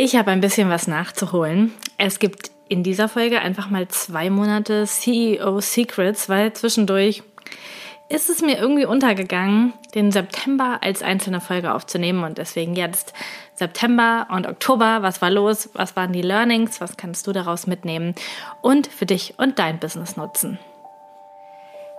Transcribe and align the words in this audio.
Ich 0.00 0.14
habe 0.14 0.30
ein 0.30 0.40
bisschen 0.40 0.70
was 0.70 0.86
nachzuholen. 0.86 1.74
Es 1.96 2.20
gibt 2.20 2.52
in 2.68 2.84
dieser 2.84 3.08
Folge 3.08 3.40
einfach 3.40 3.68
mal 3.68 3.88
zwei 3.88 4.30
Monate 4.30 4.86
CEO 4.86 5.60
Secrets, 5.60 6.28
weil 6.28 6.52
zwischendurch 6.52 7.24
ist 8.08 8.30
es 8.30 8.40
mir 8.40 8.60
irgendwie 8.60 8.84
untergegangen, 8.84 9.72
den 9.96 10.12
September 10.12 10.78
als 10.82 11.02
einzelne 11.02 11.40
Folge 11.40 11.74
aufzunehmen 11.74 12.22
und 12.22 12.38
deswegen 12.38 12.76
jetzt 12.76 13.12
September 13.56 14.28
und 14.30 14.46
Oktober. 14.46 14.98
Was 15.00 15.20
war 15.20 15.32
los? 15.32 15.68
Was 15.72 15.96
waren 15.96 16.12
die 16.12 16.22
Learnings? 16.22 16.80
Was 16.80 16.96
kannst 16.96 17.26
du 17.26 17.32
daraus 17.32 17.66
mitnehmen 17.66 18.14
und 18.62 18.86
für 18.86 19.04
dich 19.04 19.34
und 19.36 19.58
dein 19.58 19.80
Business 19.80 20.16
nutzen? 20.16 20.60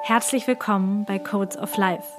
Herzlich 0.03 0.47
willkommen 0.47 1.03
bei 1.03 1.19
Codes 1.19 1.57
of 1.57 1.75
Life 1.75 2.18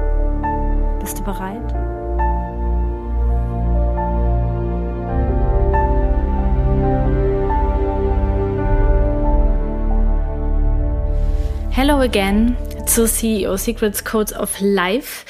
Bist 1.11 1.19
du 1.19 1.25
bereit? 1.25 1.73
Hello 11.71 11.95
again 11.95 12.55
zu 12.85 13.05
CEO 13.05 13.57
Secrets 13.57 14.05
Codes 14.05 14.31
of 14.31 14.55
Life. 14.61 15.25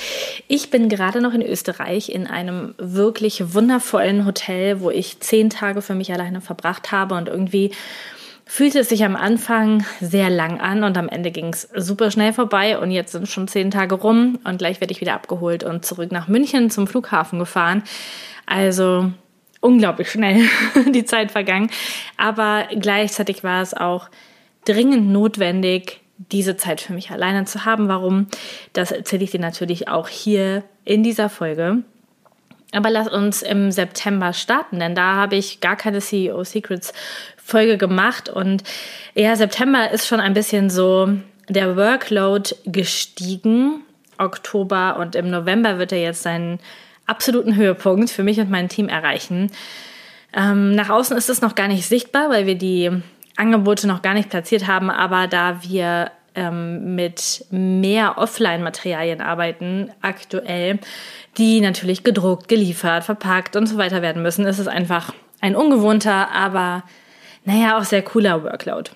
Ich 0.47 0.69
bin 0.69 0.87
gerade 0.87 1.19
noch 1.19 1.33
in 1.33 1.41
Österreich 1.41 2.09
in 2.09 2.27
einem 2.27 2.75
wirklich 2.77 3.55
wundervollen 3.55 4.27
Hotel, 4.27 4.81
wo 4.81 4.91
ich 4.91 5.19
zehn 5.19 5.49
Tage 5.49 5.81
für 5.81 5.95
mich 5.95 6.13
alleine 6.13 6.41
verbracht 6.41 6.91
habe 6.91 7.15
und 7.15 7.27
irgendwie 7.27 7.71
fühlte 8.51 8.79
es 8.79 8.89
sich 8.89 9.05
am 9.05 9.15
Anfang 9.15 9.85
sehr 10.01 10.29
lang 10.29 10.59
an 10.59 10.83
und 10.83 10.97
am 10.97 11.07
Ende 11.07 11.31
ging 11.31 11.53
es 11.53 11.69
super 11.73 12.11
schnell 12.11 12.33
vorbei 12.33 12.77
und 12.77 12.91
jetzt 12.91 13.13
sind 13.13 13.29
schon 13.29 13.47
zehn 13.47 13.71
Tage 13.71 13.95
rum 13.95 14.39
und 14.43 14.57
gleich 14.57 14.81
werde 14.81 14.91
ich 14.91 14.99
wieder 14.99 15.13
abgeholt 15.13 15.63
und 15.63 15.85
zurück 15.85 16.11
nach 16.11 16.27
München 16.27 16.69
zum 16.69 16.85
Flughafen 16.85 17.39
gefahren. 17.39 17.81
Also 18.45 19.09
unglaublich 19.61 20.11
schnell 20.11 20.43
die 20.93 21.05
Zeit 21.05 21.31
vergangen, 21.31 21.69
aber 22.17 22.67
gleichzeitig 22.77 23.41
war 23.45 23.61
es 23.61 23.73
auch 23.73 24.09
dringend 24.65 25.09
notwendig, 25.09 26.01
diese 26.17 26.57
Zeit 26.57 26.81
für 26.81 26.91
mich 26.91 27.09
alleine 27.09 27.45
zu 27.45 27.63
haben. 27.63 27.87
Warum? 27.87 28.27
Das 28.73 28.91
erzähle 28.91 29.23
ich 29.23 29.31
dir 29.31 29.39
natürlich 29.39 29.87
auch 29.87 30.09
hier 30.09 30.65
in 30.83 31.03
dieser 31.03 31.29
Folge. 31.29 31.83
Aber 32.71 32.89
lass 32.89 33.07
uns 33.09 33.41
im 33.41 33.71
September 33.71 34.33
starten, 34.33 34.79
denn 34.79 34.95
da 34.95 35.15
habe 35.15 35.35
ich 35.35 35.59
gar 35.59 35.75
keine 35.75 35.99
CEO 35.99 36.43
Secrets 36.43 36.93
Folge 37.37 37.77
gemacht 37.77 38.29
und 38.29 38.63
ja, 39.13 39.35
September 39.35 39.91
ist 39.91 40.07
schon 40.07 40.21
ein 40.21 40.33
bisschen 40.33 40.69
so 40.69 41.09
der 41.49 41.75
Workload 41.75 42.55
gestiegen. 42.65 43.83
Oktober 44.17 44.97
und 44.99 45.15
im 45.15 45.29
November 45.29 45.79
wird 45.79 45.91
er 45.91 46.01
jetzt 46.01 46.21
seinen 46.21 46.59
absoluten 47.07 47.55
Höhepunkt 47.55 48.09
für 48.09 48.23
mich 48.23 48.39
und 48.39 48.49
mein 48.49 48.69
Team 48.69 48.87
erreichen. 48.87 49.51
Ähm, 50.33 50.71
nach 50.71 50.89
außen 50.89 51.17
ist 51.17 51.29
es 51.29 51.41
noch 51.41 51.55
gar 51.55 51.67
nicht 51.67 51.87
sichtbar, 51.87 52.29
weil 52.29 52.45
wir 52.45 52.55
die 52.55 52.91
Angebote 53.35 53.87
noch 53.87 54.01
gar 54.01 54.13
nicht 54.13 54.29
platziert 54.29 54.67
haben, 54.67 54.89
aber 54.89 55.27
da 55.27 55.63
wir 55.63 56.11
ähm, 56.35 56.95
mit 56.95 57.45
mehr 57.49 58.17
Offline-Materialien 58.17 59.21
arbeiten 59.21 59.91
aktuell, 60.01 60.79
die 61.37 61.61
natürlich 61.61 62.03
gedruckt, 62.03 62.47
geliefert, 62.47 63.03
verpackt 63.03 63.55
und 63.55 63.67
so 63.67 63.77
weiter 63.77 64.01
werden 64.01 64.21
müssen, 64.21 64.45
ist 64.45 64.59
es 64.59 64.67
einfach 64.67 65.13
ein 65.39 65.55
ungewohnter, 65.55 66.31
aber 66.31 66.83
naja, 67.43 67.77
auch 67.77 67.83
sehr 67.83 68.03
cooler 68.03 68.43
Workload. 68.43 68.91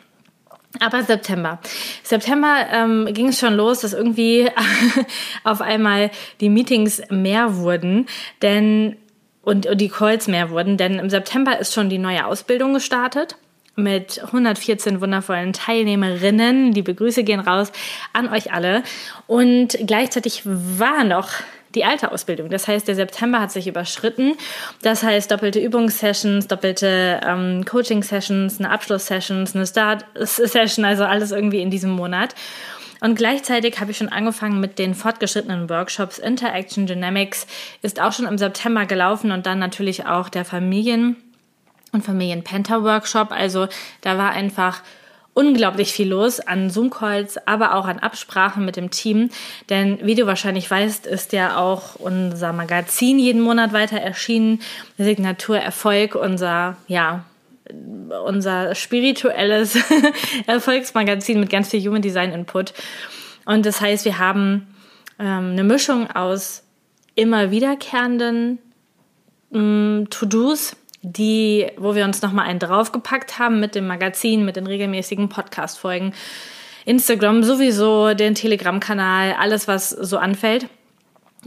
Aber 0.80 1.04
September. 1.04 1.60
September 2.04 2.68
ähm, 2.72 3.08
ging 3.12 3.30
es 3.30 3.40
schon 3.40 3.56
los, 3.56 3.82
dass 3.82 3.94
irgendwie 3.94 4.50
auf 5.44 5.62
einmal 5.62 6.12
die 6.42 6.50
Meetings 6.50 7.02
mehr 7.10 7.56
wurden, 7.58 8.08
denn 8.42 8.98
und, 9.42 9.68
und 9.68 9.80
die 9.80 9.90
Calls 9.90 10.28
mehr 10.28 10.50
wurden, 10.50 10.76
denn 10.76 11.00
im 11.00 11.10
September 11.10 11.60
ist 11.60 11.74
schon 11.74 11.90
die 11.90 12.00
neue 12.00 12.26
Ausbildung 12.26 12.74
gestartet 12.74 13.38
mit 13.76 14.24
114 14.24 15.02
wundervollen 15.02 15.54
Teilnehmerinnen. 15.54 16.74
Die 16.74 16.82
Begrüße 16.82 17.24
gehen 17.24 17.40
raus 17.40 17.72
an 18.14 18.30
euch 18.30 18.54
alle. 18.54 18.84
Und 19.28 19.78
gleichzeitig 19.86 20.44
war 20.46 21.04
noch 21.04 21.30
die 21.76 21.84
alte 21.84 22.12
Ausbildung. 22.12 22.50
Das 22.50 22.68
heißt, 22.68 22.88
der 22.88 22.96
September 22.96 23.40
hat 23.40 23.52
sich 23.52 23.68
überschritten. 23.68 24.34
Das 24.82 25.04
heißt, 25.04 25.30
doppelte 25.30 25.60
Übungssessions, 25.60 26.48
doppelte 26.48 27.20
ähm, 27.26 27.66
Coaching-Sessions, 27.66 28.60
eine 28.60 28.72
Abschluss-Sessions, 28.72 29.56
eine 29.56 29.68
Start-Session, 29.68 30.86
also 30.86 31.04
alles 31.04 31.32
irgendwie 31.32 31.62
in 31.62 31.70
diesem 31.70 31.92
Monat. 31.92 32.34
Und 33.02 33.16
gleichzeitig 33.16 33.80
habe 33.80 33.92
ich 33.92 33.98
schon 33.98 34.10
angefangen 34.10 34.62
mit 34.62 34.80
den 34.80 34.96
fortgeschrittenen 34.96 35.70
Workshops. 35.70 36.18
Interaction 36.18 36.88
Dynamics 36.88 37.46
ist 37.82 38.02
auch 38.02 38.14
schon 38.14 38.26
im 38.26 38.38
September 38.38 38.86
gelaufen 38.86 39.32
und 39.32 39.46
dann 39.46 39.60
natürlich 39.60 40.06
auch 40.06 40.30
der 40.30 40.46
Familien- 40.46 41.18
und 41.96 42.04
Familien-Penta-Workshop. 42.04 43.32
Also 43.32 43.68
da 44.02 44.18
war 44.18 44.32
einfach 44.32 44.82
unglaublich 45.36 45.92
viel 45.92 46.08
los 46.10 46.40
an 46.40 46.70
Zoom-Calls, 46.70 47.46
aber 47.46 47.76
auch 47.76 47.86
an 47.86 48.00
Absprachen 48.00 48.64
mit 48.64 48.78
dem 48.78 48.90
Team. 48.90 49.30
Denn 49.70 50.00
wie 50.02 50.16
du 50.16 50.26
wahrscheinlich 50.28 50.72
weißt, 50.72 51.06
ist 51.06 51.34
ja 51.34 51.58
auch 51.58 51.96
unser 51.96 52.54
Magazin 52.54 53.20
jeden 53.20 53.42
Monat 53.42 53.74
weiter 53.74 53.98
erschienen. 53.98 54.62
Signatur 54.98 55.58
Erfolg, 55.58 56.16
unser, 56.16 56.78
ja, 56.88 57.26
unser 58.26 58.76
spirituelles 58.76 59.78
Erfolgsmagazin 60.48 61.40
mit 61.40 61.50
ganz 61.50 61.70
viel 61.70 61.86
Human 61.86 62.02
Design 62.02 62.32
Input. 62.32 62.74
Und 63.46 63.66
das 63.66 63.82
heißt, 63.82 64.06
wir 64.06 64.20
haben 64.20 64.68
ähm, 65.20 65.52
eine 65.52 65.64
Mischung 65.66 66.10
aus 66.10 66.64
immer 67.16 67.52
wiederkehrenden 67.52 68.60
ähm, 69.54 70.08
To-Dos, 70.10 70.78
die, 71.06 71.68
wo 71.78 71.96
wir 71.96 72.04
uns 72.04 72.22
nochmal 72.22 72.48
einen 72.48 72.60
draufgepackt 72.60 73.38
haben 73.38 73.60
mit 73.60 73.76
dem 73.76 73.88
Magazin, 73.88 74.44
mit 74.44 74.56
den 74.56 74.68
regelmäßigen 74.68 75.30
Podcast-Folgen, 75.30 76.14
Instagram 76.86 77.44
sowieso, 77.44 78.14
den 78.14 78.36
Telegram-Kanal, 78.36 79.36
alles, 79.40 79.68
was 79.68 79.90
so 79.90 80.18
anfällt. 80.18 80.68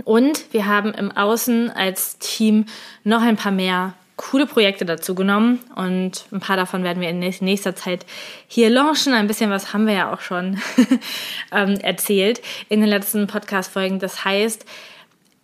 Und 0.04 0.52
wir 0.52 0.66
haben 0.66 0.94
im 0.94 1.10
Außen 1.10 1.70
als 1.70 2.18
Team 2.18 2.66
noch 3.04 3.22
ein 3.22 3.36
paar 3.36 3.52
mehr 3.52 3.94
coole 4.16 4.46
Projekte 4.46 4.84
dazu 4.84 5.14
genommen 5.14 5.60
und 5.76 6.26
ein 6.32 6.40
paar 6.40 6.56
davon 6.56 6.82
werden 6.82 7.00
wir 7.00 7.08
in 7.08 7.20
nächster 7.20 7.76
Zeit 7.76 8.04
hier 8.48 8.68
launchen. 8.68 9.12
Ein 9.12 9.28
bisschen 9.28 9.50
was 9.50 9.72
haben 9.72 9.86
wir 9.86 9.94
ja 9.94 10.12
auch 10.12 10.20
schon 10.20 10.60
ähm, 11.52 11.74
erzählt 11.80 12.42
in 12.68 12.80
den 12.80 12.88
letzten 12.88 13.28
Podcast-Folgen. 13.28 14.00
Das 14.00 14.24
heißt, 14.24 14.64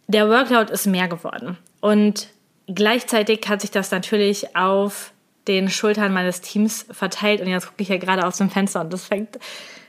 der 0.09 0.29
Workload 0.29 0.73
ist 0.73 0.87
mehr 0.87 1.09
geworden 1.09 1.57
und 1.81 2.29
Gleichzeitig 2.67 3.47
hat 3.49 3.61
sich 3.61 3.71
das 3.71 3.91
natürlich 3.91 4.57
auf 4.57 5.13
den 5.47 5.69
Schultern 5.69 6.13
meines 6.13 6.41
Teams 6.41 6.87
verteilt 6.91 7.41
und 7.41 7.49
jetzt 7.49 7.67
gucke 7.67 7.83
ich 7.83 7.89
ja 7.89 7.99
gerade 7.99 8.27
aus 8.27 8.39
dem 8.39 8.51
Fenster 8.51 8.81
und 8.81 8.93
das 8.93 9.05
fängt, 9.05 9.39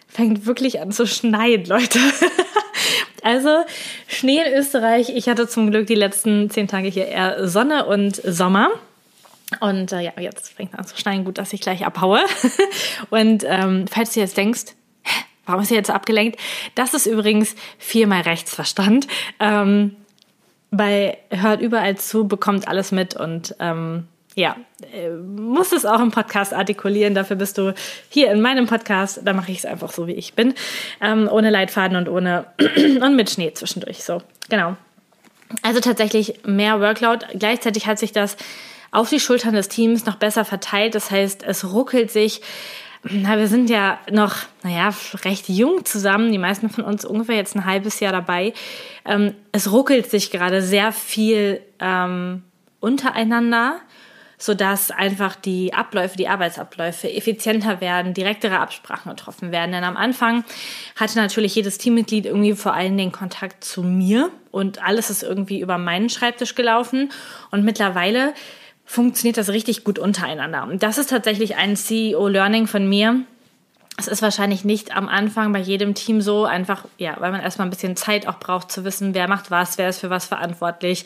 fängt 0.08 0.46
wirklich 0.46 0.82
an 0.82 0.92
zu 0.92 1.08
schneien, 1.08 1.66
Leute. 1.68 2.00
also 3.24 3.64
Schnee 4.08 4.42
in 4.46 4.54
Österreich. 4.54 5.10
Ich 5.10 5.30
hatte 5.30 5.48
zum 5.48 5.72
Glück 5.72 5.88
die 5.88 5.96
letzten 5.96 6.50
zehn 6.50 6.68
Tage 6.68 6.90
hier 6.90 7.08
eher 7.08 7.48
Sonne 7.48 7.86
und 7.86 8.18
Sommer. 8.18 8.70
Und 9.60 9.92
äh, 9.92 10.02
ja, 10.02 10.12
jetzt 10.20 10.54
fängt 10.54 10.74
es 10.74 10.80
an 10.80 10.86
zu 10.86 10.98
schneien. 10.98 11.24
Gut, 11.24 11.38
dass 11.38 11.54
ich 11.54 11.62
gleich 11.62 11.86
abhaue. 11.86 12.20
und 13.10 13.44
ähm, 13.48 13.86
falls 13.90 14.14
du 14.14 14.20
jetzt 14.20 14.38
denkst, 14.38 14.74
warum 15.46 15.62
ist 15.62 15.70
sie 15.70 15.76
jetzt 15.76 15.92
abgelenkt? 15.92 16.40
Das 16.74 16.94
ist 16.94 17.06
übrigens 17.06 17.56
viermal 17.78 18.22
Rechtsverstand. 18.22 19.08
Ähm, 19.40 19.96
bei 20.72 21.18
Hört 21.30 21.62
überall 21.62 21.98
zu, 21.98 22.28
bekommt 22.28 22.68
alles 22.68 22.92
mit 22.92 23.16
und 23.16 23.56
ähm, 23.60 24.08
ja, 24.36 24.58
äh, 24.94 25.10
muss 25.10 25.72
es 25.72 25.86
auch 25.86 26.02
im 26.02 26.12
Podcast 26.12 26.54
artikulieren. 26.54 27.16
Dafür 27.16 27.38
bist 27.38 27.58
du 27.58 27.74
hier 28.10 28.32
in 28.32 28.42
meinem 28.42 28.68
Podcast. 28.68 29.22
Da 29.24 29.34
mache 29.34 29.52
ich 29.52 29.60
es 29.60 29.66
einfach 29.66 29.92
so, 29.92 30.08
wie 30.08 30.14
ich 30.14 30.34
bin. 30.34 30.54
Ähm, 31.02 31.30
ohne 31.32 31.50
Leitfaden 31.50 31.96
und 31.98 32.10
ohne 32.10 32.46
und 33.02 33.16
mit 33.16 33.30
Schnee 33.30 33.54
zwischendurch. 33.54 34.04
So, 34.04 34.22
genau. 34.50 34.76
Also 35.62 35.80
tatsächlich 35.80 36.46
mehr 36.46 36.82
Workload. 36.82 37.26
Gleichzeitig 37.36 37.88
hat 37.88 37.98
sich 37.98 38.12
das 38.12 38.36
auf 38.92 39.10
die 39.10 39.20
Schultern 39.20 39.54
des 39.54 39.70
Teams 39.70 40.06
noch 40.06 40.16
besser 40.16 40.44
verteilt. 40.44 40.96
Das 40.96 41.12
heißt, 41.12 41.44
es 41.44 41.72
ruckelt 41.72 42.12
sich 42.12 42.42
na, 43.10 43.38
wir 43.38 43.48
sind 43.48 43.70
ja 43.70 44.00
noch, 44.12 44.36
naja, 44.64 44.90
recht 45.24 45.48
jung 45.48 45.86
zusammen, 45.86 46.32
die 46.32 46.38
meisten 46.38 46.70
von 46.70 46.84
uns 46.84 47.06
ungefähr 47.06 47.36
jetzt 47.36 47.56
ein 47.56 47.66
halbes 47.66 48.00
Jahr 48.00 48.12
dabei. 48.12 48.54
Ähm, 49.06 49.34
es 49.52 49.72
ruckelt 49.72 50.10
sich 50.10 50.32
gerade 50.32 50.62
sehr 50.62 50.92
viel 50.92 51.62
ähm, 51.80 52.44
untereinander. 52.80 53.80
sodass 54.38 54.92
einfach 54.92 55.36
die 55.36 55.74
Abläufe, 55.74 56.18
die 56.18 56.28
Arbeitsabläufe 56.28 57.12
effizienter 57.12 57.80
werden, 57.80 58.14
direktere 58.14 58.60
Absprachen 58.60 59.10
getroffen 59.10 59.52
werden. 59.52 59.72
Denn 59.72 59.84
am 59.84 59.98
Anfang 59.98 60.44
hatte 60.96 61.18
natürlich 61.18 61.56
jedes 61.56 61.78
Teammitglied 61.78 62.26
irgendwie 62.26 62.54
vor 62.54 62.74
allen 62.74 62.98
Dingen 62.98 63.12
Kontakt 63.12 63.64
zu 63.64 63.82
mir 63.82 64.30
und 64.52 64.84
alles 64.84 65.10
ist 65.10 65.24
irgendwie 65.24 65.62
über 65.62 65.78
meinen 65.78 66.10
Schreibtisch 66.10 66.56
gelaufen. 66.56 67.12
Und 67.52 67.64
mittlerweile 67.64 68.34
funktioniert 68.86 69.38
das 69.38 69.50
richtig 69.50 69.84
gut 69.84 70.00
untereinander. 70.00 70.64
Und 70.64 70.84
das 70.84 70.98
ist 70.98 71.10
tatsächlich 71.10 71.56
ein 71.56 71.76
CEO-Learning 71.76 72.68
von 72.68 72.88
mir, 72.88 73.26
es 73.98 74.08
ist 74.08 74.22
wahrscheinlich 74.22 74.66
nicht 74.66 74.96
am 74.96 75.08
Anfang 75.08 75.54
bei 75.54 75.60
jedem 75.60 75.94
Team 75.94 76.20
so, 76.20 76.46
einfach, 76.46 76.84
ja, 76.98 77.16
weil 77.20 77.32
man 77.32 77.42
erstmal 77.42 77.68
ein 77.68 77.70
bisschen 77.70 77.96
Zeit 77.96 78.28
auch 78.28 78.40
braucht 78.40 78.72
zu 78.72 78.84
wissen, 78.84 79.14
wer 79.14 79.30
macht 79.30 79.52
was, 79.52 79.78
wer 79.78 79.88
ist 79.88 80.00
für 80.00 80.10
was 80.10 80.26
verantwortlich, 80.26 81.06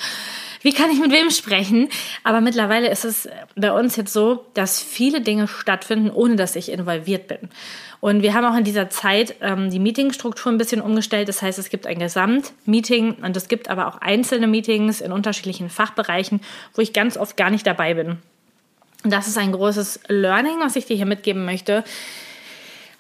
wie 0.61 0.73
kann 0.73 0.91
ich 0.91 0.99
mit 0.99 1.11
wem 1.11 1.29
sprechen. 1.29 1.89
Aber 2.23 2.41
mittlerweile 2.41 2.89
ist 2.89 3.05
es 3.05 3.29
bei 3.55 3.71
uns 3.71 3.95
jetzt 3.95 4.13
so, 4.13 4.45
dass 4.53 4.81
viele 4.81 5.21
Dinge 5.21 5.47
stattfinden, 5.47 6.09
ohne 6.09 6.35
dass 6.35 6.55
ich 6.55 6.71
involviert 6.71 7.27
bin. 7.27 7.49
Und 8.01 8.21
wir 8.21 8.33
haben 8.33 8.45
auch 8.45 8.57
in 8.57 8.63
dieser 8.63 8.89
Zeit 8.89 9.35
ähm, 9.41 9.69
die 9.69 9.79
Meetingstruktur 9.79 10.51
ein 10.51 10.57
bisschen 10.57 10.81
umgestellt. 10.81 11.27
Das 11.27 11.41
heißt, 11.41 11.59
es 11.59 11.69
gibt 11.69 11.85
ein 11.85 11.99
Gesamtmeeting 11.99 13.15
und 13.21 13.35
es 13.35 13.47
gibt 13.47 13.69
aber 13.69 13.87
auch 13.87 13.97
einzelne 13.97 14.47
Meetings 14.47 15.01
in 15.01 15.11
unterschiedlichen 15.11 15.69
Fachbereichen, 15.69 16.39
wo 16.73 16.81
ich 16.81 16.93
ganz 16.93 17.17
oft 17.17 17.35
gar 17.35 17.49
nicht 17.49 17.67
dabei 17.67 17.93
bin. 17.93 18.17
Und 19.03 19.11
das 19.11 19.27
ist 19.27 19.37
ein 19.37 19.51
großes 19.51 20.01
Learning, 20.07 20.59
was 20.59 20.75
ich 20.75 20.85
dir 20.85 20.95
hier 20.95 21.05
mitgeben 21.05 21.45
möchte 21.45 21.83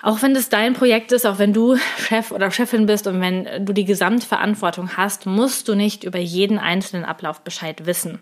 auch 0.01 0.21
wenn 0.21 0.33
das 0.33 0.49
dein 0.49 0.73
Projekt 0.73 1.11
ist, 1.11 1.25
auch 1.25 1.39
wenn 1.39 1.53
du 1.53 1.77
Chef 1.97 2.31
oder 2.31 2.51
Chefin 2.51 2.85
bist 2.85 3.07
und 3.07 3.19
wenn 3.21 3.65
du 3.65 3.73
die 3.73 3.85
Gesamtverantwortung 3.85 4.97
hast, 4.97 5.25
musst 5.25 5.67
du 5.67 5.75
nicht 5.75 6.03
über 6.03 6.19
jeden 6.19 6.57
einzelnen 6.57 7.05
Ablauf 7.05 7.41
Bescheid 7.41 7.85
wissen. 7.85 8.19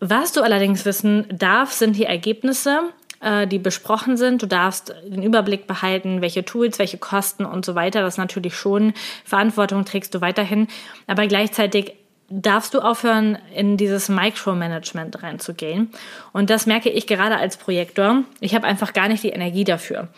Was 0.00 0.32
du 0.32 0.42
allerdings 0.42 0.84
wissen 0.84 1.26
darfst, 1.30 1.80
sind 1.80 1.96
die 1.96 2.04
Ergebnisse, 2.04 2.82
äh, 3.20 3.46
die 3.46 3.58
besprochen 3.58 4.16
sind. 4.16 4.42
Du 4.42 4.46
darfst 4.46 4.94
den 5.04 5.22
Überblick 5.22 5.66
behalten, 5.66 6.22
welche 6.22 6.44
Tools, 6.44 6.78
welche 6.78 6.98
Kosten 6.98 7.44
und 7.44 7.64
so 7.64 7.74
weiter. 7.74 8.02
Das 8.02 8.16
natürlich 8.16 8.54
schon. 8.54 8.94
Verantwortung 9.24 9.84
trägst 9.84 10.14
du 10.14 10.20
weiterhin. 10.20 10.68
Aber 11.06 11.26
gleichzeitig 11.26 11.94
darfst 12.30 12.74
du 12.74 12.80
aufhören, 12.80 13.38
in 13.54 13.76
dieses 13.76 14.08
Micromanagement 14.08 15.22
reinzugehen. 15.22 15.90
Und 16.32 16.50
das 16.50 16.66
merke 16.66 16.90
ich 16.90 17.06
gerade 17.06 17.36
als 17.36 17.56
Projektor. 17.56 18.22
Ich 18.40 18.54
habe 18.54 18.66
einfach 18.66 18.92
gar 18.92 19.08
nicht 19.08 19.22
die 19.22 19.30
Energie 19.30 19.64
dafür. 19.64 20.08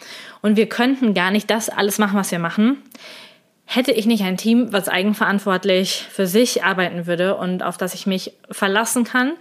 Und 0.42 0.56
wir 0.56 0.68
könnten 0.68 1.14
gar 1.14 1.30
nicht 1.30 1.50
das 1.50 1.68
alles 1.68 1.98
machen, 1.98 2.18
was 2.18 2.32
wir 2.32 2.40
machen, 2.40 2.82
hätte 3.64 3.92
ich 3.92 4.06
nicht 4.06 4.24
ein 4.24 4.36
Team, 4.36 4.72
was 4.72 4.88
eigenverantwortlich 4.88 6.06
für 6.10 6.26
sich 6.26 6.64
arbeiten 6.64 7.06
würde 7.06 7.36
und 7.36 7.62
auf 7.62 7.76
das 7.76 7.94
ich 7.94 8.04
mich 8.04 8.32
verlassen 8.50 9.04
kann, 9.04 9.34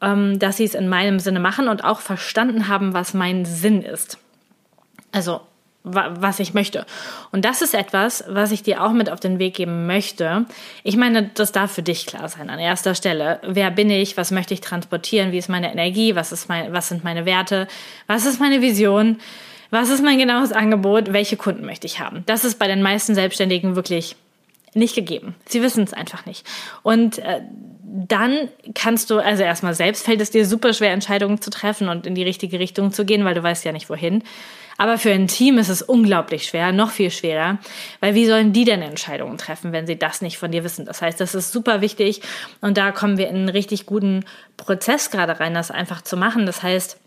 ähm, 0.00 0.40
dass 0.40 0.56
sie 0.56 0.64
es 0.64 0.74
in 0.74 0.88
meinem 0.88 1.20
Sinne 1.20 1.38
machen 1.38 1.68
und 1.68 1.84
auch 1.84 2.00
verstanden 2.00 2.66
haben, 2.66 2.94
was 2.94 3.14
mein 3.14 3.44
Sinn 3.44 3.82
ist. 3.82 4.18
Also 5.12 5.40
was 5.82 6.40
ich 6.40 6.52
möchte. 6.52 6.84
Und 7.32 7.44
das 7.44 7.62
ist 7.62 7.74
etwas, 7.74 8.24
was 8.28 8.50
ich 8.50 8.62
dir 8.62 8.82
auch 8.84 8.92
mit 8.92 9.10
auf 9.10 9.20
den 9.20 9.38
Weg 9.38 9.54
geben 9.54 9.86
möchte. 9.86 10.44
Ich 10.82 10.96
meine, 10.96 11.30
das 11.34 11.52
darf 11.52 11.72
für 11.72 11.82
dich 11.82 12.06
klar 12.06 12.28
sein 12.28 12.50
an 12.50 12.58
erster 12.58 12.94
Stelle. 12.94 13.40
Wer 13.46 13.70
bin 13.70 13.88
ich? 13.88 14.16
Was 14.16 14.30
möchte 14.30 14.52
ich 14.52 14.60
transportieren? 14.60 15.32
Wie 15.32 15.38
ist 15.38 15.48
meine 15.48 15.72
Energie? 15.72 16.14
Was, 16.14 16.32
ist 16.32 16.48
mein, 16.48 16.72
was 16.72 16.88
sind 16.88 17.02
meine 17.02 17.24
Werte? 17.24 17.66
Was 18.06 18.26
ist 18.26 18.40
meine 18.40 18.60
Vision? 18.60 19.18
Was 19.70 19.88
ist 19.88 20.02
mein 20.02 20.18
genaues 20.18 20.52
Angebot? 20.52 21.12
Welche 21.12 21.36
Kunden 21.36 21.64
möchte 21.64 21.86
ich 21.86 22.00
haben? 22.00 22.24
Das 22.26 22.44
ist 22.44 22.58
bei 22.58 22.66
den 22.66 22.82
meisten 22.82 23.14
Selbstständigen 23.14 23.74
wirklich 23.74 24.16
nicht 24.74 24.94
gegeben. 24.94 25.34
Sie 25.46 25.62
wissen 25.62 25.84
es 25.84 25.92
einfach 25.92 26.26
nicht. 26.26 26.46
Und 26.82 27.18
äh, 27.18 27.40
dann 27.82 28.48
kannst 28.74 29.10
du, 29.10 29.18
also 29.18 29.42
erstmal 29.42 29.74
selbst 29.74 30.04
fällt 30.04 30.20
es 30.20 30.30
dir 30.30 30.46
super 30.46 30.72
schwer, 30.72 30.92
Entscheidungen 30.92 31.40
zu 31.40 31.50
treffen 31.50 31.88
und 31.88 32.06
in 32.06 32.14
die 32.14 32.22
richtige 32.22 32.58
Richtung 32.60 32.92
zu 32.92 33.04
gehen, 33.04 33.24
weil 33.24 33.34
du 33.34 33.42
weißt 33.42 33.64
ja 33.64 33.72
nicht 33.72 33.90
wohin. 33.90 34.22
Aber 34.80 34.96
für 34.96 35.12
ein 35.12 35.28
Team 35.28 35.58
ist 35.58 35.68
es 35.68 35.82
unglaublich 35.82 36.46
schwer, 36.46 36.72
noch 36.72 36.90
viel 36.90 37.10
schwerer, 37.10 37.58
weil 38.00 38.14
wie 38.14 38.24
sollen 38.24 38.54
die 38.54 38.64
denn 38.64 38.80
Entscheidungen 38.80 39.36
treffen, 39.36 39.72
wenn 39.72 39.86
sie 39.86 39.98
das 39.98 40.22
nicht 40.22 40.38
von 40.38 40.52
dir 40.52 40.64
wissen? 40.64 40.86
Das 40.86 41.02
heißt, 41.02 41.20
das 41.20 41.34
ist 41.34 41.52
super 41.52 41.82
wichtig 41.82 42.22
und 42.62 42.78
da 42.78 42.90
kommen 42.90 43.18
wir 43.18 43.28
in 43.28 43.36
einen 43.36 43.48
richtig 43.50 43.84
guten 43.84 44.24
Prozess 44.56 45.10
gerade 45.10 45.38
rein, 45.38 45.52
das 45.52 45.70
einfach 45.70 46.00
zu 46.00 46.16
machen. 46.16 46.46
Das 46.46 46.62
heißt, 46.62 46.98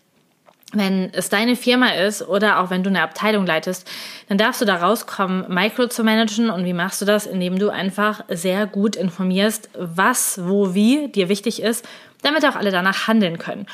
wenn 0.74 1.12
es 1.16 1.30
deine 1.30 1.56
Firma 1.56 1.90
ist 1.94 2.22
oder 2.22 2.60
auch 2.60 2.70
wenn 2.70 2.84
du 2.84 2.92
eine 2.92 3.02
Abteilung 3.02 3.48
leitest, 3.48 3.90
dann 4.30 4.38
darfst 4.38 4.62
du 4.62 4.66
da 4.66 4.76
rauskommen, 4.76 5.46
Micro 5.52 5.88
zu 5.88 6.04
managen. 6.04 6.52
Und 6.52 6.66
wie 6.66 6.74
machst 6.74 7.02
du 7.02 7.06
das? 7.06 7.26
Indem 7.26 7.58
du 7.58 7.72
einfach 7.72 8.24
sehr 8.30 8.68
gut 8.68 8.96
informierst, 8.96 9.72
was, 9.74 10.40
wo, 10.44 10.76
wie 10.76 11.08
dir 11.08 11.28
wichtig 11.28 11.60
ist, 11.64 11.84
damit 12.22 12.46
auch 12.46 12.56
alle 12.56 12.70
danach 12.70 13.08
handeln 13.08 13.40
können. 13.40 13.66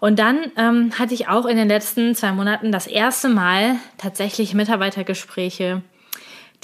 Und 0.00 0.18
dann 0.18 0.50
ähm, 0.56 0.98
hatte 0.98 1.14
ich 1.14 1.28
auch 1.28 1.44
in 1.44 1.56
den 1.56 1.68
letzten 1.68 2.14
zwei 2.14 2.32
Monaten 2.32 2.72
das 2.72 2.86
erste 2.86 3.28
Mal 3.28 3.76
tatsächlich 3.98 4.54
Mitarbeitergespräche, 4.54 5.82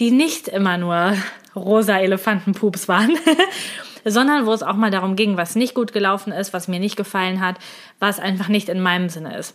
die 0.01 0.11
nicht 0.11 0.49
immer 0.49 0.79
nur 0.79 1.15
rosa 1.55 1.99
Elefantenpups 1.99 2.89
waren, 2.89 3.17
sondern 4.05 4.47
wo 4.47 4.53
es 4.53 4.63
auch 4.63 4.75
mal 4.75 4.91
darum 4.91 5.17
ging, 5.17 5.37
was 5.37 5.55
nicht 5.55 5.75
gut 5.75 5.93
gelaufen 5.93 6.33
ist, 6.33 6.53
was 6.53 6.69
mir 6.69 6.81
nicht 6.81 6.97
gefallen 6.97 7.41
hat, 7.41 7.57
was 7.99 8.19
einfach 8.19 8.49
nicht 8.49 8.69
in 8.69 8.81
meinem 8.81 9.11
Sinne 9.11 9.37
ist. 9.37 9.55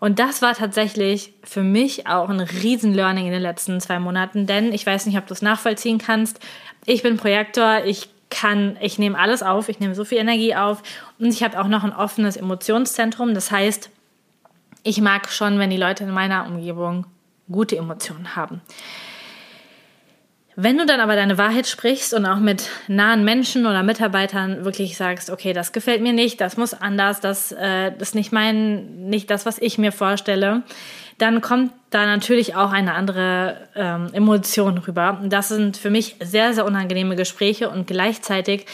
Und 0.00 0.20
das 0.20 0.42
war 0.42 0.54
tatsächlich 0.54 1.34
für 1.42 1.62
mich 1.62 2.06
auch 2.06 2.28
ein 2.28 2.40
Riesen-Learning 2.40 3.26
in 3.26 3.32
den 3.32 3.42
letzten 3.42 3.80
zwei 3.80 3.98
Monaten, 3.98 4.46
denn 4.46 4.72
ich 4.72 4.86
weiß 4.86 5.06
nicht, 5.06 5.18
ob 5.18 5.26
du 5.26 5.34
es 5.34 5.42
nachvollziehen 5.42 5.98
kannst. 5.98 6.38
Ich 6.86 7.02
bin 7.02 7.16
Projektor, 7.16 7.84
ich 7.84 8.08
kann, 8.30 8.76
ich 8.80 8.98
nehme 8.98 9.18
alles 9.18 9.42
auf, 9.42 9.68
ich 9.68 9.80
nehme 9.80 9.94
so 9.94 10.04
viel 10.04 10.18
Energie 10.18 10.54
auf 10.54 10.82
und 11.18 11.28
ich 11.28 11.42
habe 11.42 11.58
auch 11.60 11.68
noch 11.68 11.84
ein 11.84 11.92
offenes 11.92 12.36
Emotionszentrum. 12.36 13.34
Das 13.34 13.50
heißt, 13.50 13.90
ich 14.82 15.00
mag 15.00 15.28
schon, 15.28 15.58
wenn 15.58 15.70
die 15.70 15.76
Leute 15.76 16.04
in 16.04 16.10
meiner 16.10 16.46
Umgebung 16.46 17.06
gute 17.50 17.76
Emotionen 17.76 18.36
haben. 18.36 18.60
Wenn 20.60 20.76
du 20.76 20.86
dann 20.86 20.98
aber 20.98 21.14
deine 21.14 21.38
Wahrheit 21.38 21.68
sprichst 21.68 22.14
und 22.14 22.26
auch 22.26 22.40
mit 22.40 22.68
nahen 22.88 23.24
Menschen 23.24 23.64
oder 23.64 23.84
Mitarbeitern 23.84 24.64
wirklich 24.64 24.96
sagst, 24.96 25.30
okay, 25.30 25.52
das 25.52 25.72
gefällt 25.72 26.02
mir 26.02 26.12
nicht, 26.12 26.40
das 26.40 26.56
muss 26.56 26.74
anders, 26.74 27.20
das 27.20 27.52
äh, 27.52 27.96
ist 27.98 28.16
nicht 28.16 28.32
mein, 28.32 29.08
nicht 29.08 29.30
das, 29.30 29.46
was 29.46 29.58
ich 29.58 29.78
mir 29.78 29.92
vorstelle, 29.92 30.64
dann 31.18 31.40
kommt 31.40 31.72
da 31.90 32.06
natürlich 32.06 32.54
auch 32.54 32.70
eine 32.70 32.94
andere 32.94 33.68
ähm, 33.74 34.08
Emotion 34.12 34.78
rüber. 34.78 35.20
Das 35.24 35.48
sind 35.48 35.76
für 35.76 35.90
mich 35.90 36.16
sehr, 36.20 36.54
sehr 36.54 36.64
unangenehme 36.64 37.16
Gespräche 37.16 37.70
und 37.70 37.86
gleichzeitig 37.86 38.66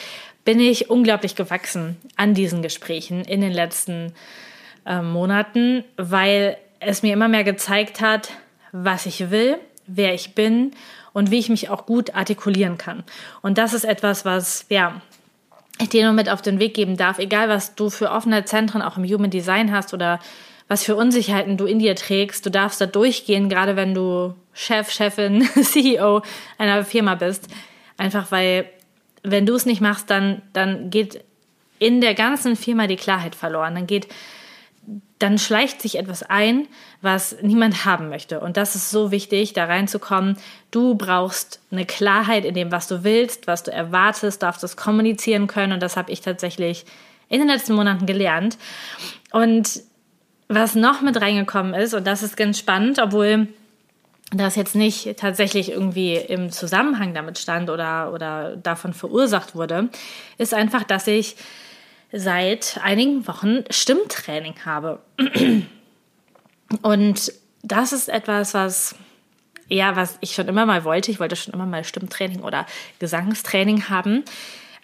bin 0.45 0.61
ich 0.61 0.91
unglaublich 0.91 1.37
gewachsen 1.37 1.97
an 2.17 2.35
diesen 2.35 2.63
Gesprächen 2.63 3.23
in 3.25 3.41
den 3.41 3.53
letzten 3.53 4.13
äh, 4.85 5.01
Monaten, 5.01 5.85
weil 5.97 6.59
es 6.81 7.03
mir 7.03 7.15
immer 7.15 7.29
mehr 7.29 7.45
gezeigt 7.45 8.01
hat, 8.01 8.31
was 8.73 9.07
ich 9.07 9.31
will, 9.31 9.57
wer 9.87 10.13
ich 10.13 10.35
bin 10.35 10.73
und 11.13 11.31
wie 11.31 11.39
ich 11.39 11.49
mich 11.49 11.71
auch 11.71 11.87
gut 11.87 12.15
artikulieren 12.15 12.77
kann. 12.77 13.05
Und 13.41 13.57
das 13.57 13.73
ist 13.73 13.85
etwas, 13.85 14.25
was, 14.25 14.67
ja, 14.69 15.01
ich 15.81 15.89
dir 15.89 16.05
nur 16.05 16.13
mit 16.13 16.29
auf 16.29 16.43
den 16.43 16.61
Weg 16.61 16.75
geben 16.75 16.97
darf, 16.97 17.19
egal 17.19 17.49
was 17.49 17.75
du 17.75 17.89
für 17.89 18.11
offene 18.11 18.45
Zentren 18.45 18.83
auch 18.83 18.97
im 18.97 19.05
Human 19.05 19.31
Design 19.31 19.73
hast 19.73 19.95
oder 19.95 20.21
was 20.69 20.85
für 20.85 20.97
Unsicherheiten 20.97 21.57
du 21.57 21.67
in 21.67 21.79
dir 21.79 21.95
trägst. 21.95 22.45
Du 22.47 22.51
darfst 22.51 22.81
da 22.81 22.87
durchgehen, 22.87 23.49
gerade 23.49 23.77
wenn 23.77 23.95
du 23.95 24.35
Chef, 24.53 24.91
Chefin, 24.91 25.47
CEO 25.63 26.23
einer 26.59 26.85
Firma 26.85 27.15
bist. 27.17 27.49
Einfach 27.97 28.31
weil, 28.31 28.67
wenn 29.23 29.47
du 29.47 29.55
es 29.55 29.67
nicht 29.67 29.81
machst, 29.81 30.11
dann, 30.11 30.43
dann 30.53 30.91
geht 30.91 31.23
in 31.79 32.01
der 32.01 32.15
ganzen 32.15 32.57
Firma 32.57 32.87
die 32.87 32.97
Klarheit 32.97 33.35
verloren. 33.35 33.75
Dann 33.75 33.87
geht, 33.87 34.09
dann 35.19 35.39
schleicht 35.39 35.83
sich 35.83 35.99
etwas 35.99 36.23
ein, 36.23 36.67
was 37.03 37.37
niemand 37.43 37.85
haben 37.85 38.09
möchte. 38.09 38.41
Und 38.41 38.57
das 38.57 38.75
ist 38.75 38.91
so 38.91 39.11
wichtig, 39.11 39.53
da 39.53 39.67
reinzukommen. 39.67 40.39
Du 40.71 40.95
brauchst 40.95 41.61
eine 41.71 41.85
Klarheit 41.85 42.45
in 42.45 42.55
dem, 42.55 42.73
was 42.73 42.89
du 42.89 43.05
willst, 43.05 43.47
was 43.47 43.65
du 43.65 43.71
erwartest, 43.71 44.43
darfst 44.43 44.63
das 44.63 44.77
kommunizieren 44.77 45.47
können. 45.47 45.75
Und 45.75 45.83
das 45.83 45.97
habe 45.97 46.11
ich 46.11 46.23
tatsächlich 46.23 46.87
in 47.29 47.41
den 47.41 47.49
letzten 47.49 47.75
Monaten 47.75 48.07
gelernt. 48.07 48.57
Und 49.31 49.83
was 50.49 50.75
noch 50.75 51.01
mit 51.01 51.21
reingekommen 51.21 51.75
ist, 51.75 51.95
und 51.95 52.07
das 52.07 52.23
ist 52.23 52.37
ganz 52.37 52.59
spannend, 52.59 52.99
obwohl 52.99 53.49
das 54.33 54.57
jetzt 54.57 54.75
nicht 54.75 55.17
tatsächlich 55.17 55.71
irgendwie 55.71 56.17
im 56.17 56.51
Zusammenhang 56.51 57.15
damit 57.15 57.39
stand 57.39 57.71
oder, 57.71 58.13
oder 58.13 58.57
davon 58.57 58.93
verursacht 58.93 59.55
wurde, 59.55 59.91
ist 60.39 60.55
einfach, 60.55 60.83
dass 60.83 61.07
ich 61.07 61.37
seit 62.13 62.81
einigen 62.83 63.27
Wochen 63.27 63.65
Stimmtraining 63.71 64.55
habe. 64.65 65.01
Und 66.83 67.33
das 67.63 67.93
ist 67.93 68.09
etwas, 68.09 68.55
was 68.55 68.97
ja, 69.69 69.97
was 69.97 70.19
ich 70.21 70.35
schon 70.35 70.49
immer 70.49 70.67
mal 70.67 70.85
wollte. 70.85 71.11
Ich 71.11 71.21
wollte 71.21 71.37
schon 71.37 71.55
immer 71.55 71.67
mal 71.67 71.85
Stimmtraining 71.85 72.41
oder 72.41 72.67
Gesangstraining 72.99 73.89
haben, 73.89 74.25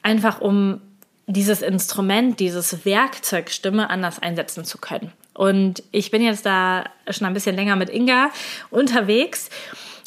einfach 0.03 0.41
um 0.41 0.81
dieses 1.27 1.63
Instrument, 1.63 2.41
dieses 2.41 2.85
Werkzeug 2.85 3.51
Stimme 3.51 3.91
anders 3.91 4.21
einsetzen 4.21 4.65
zu 4.65 4.79
können. 4.79 5.13
Und 5.41 5.83
ich 5.91 6.11
bin 6.11 6.21
jetzt 6.21 6.45
da 6.45 6.85
schon 7.09 7.27
ein 7.27 7.33
bisschen 7.33 7.57
länger 7.57 7.75
mit 7.75 7.89
Inga 7.89 8.29
unterwegs 8.69 9.49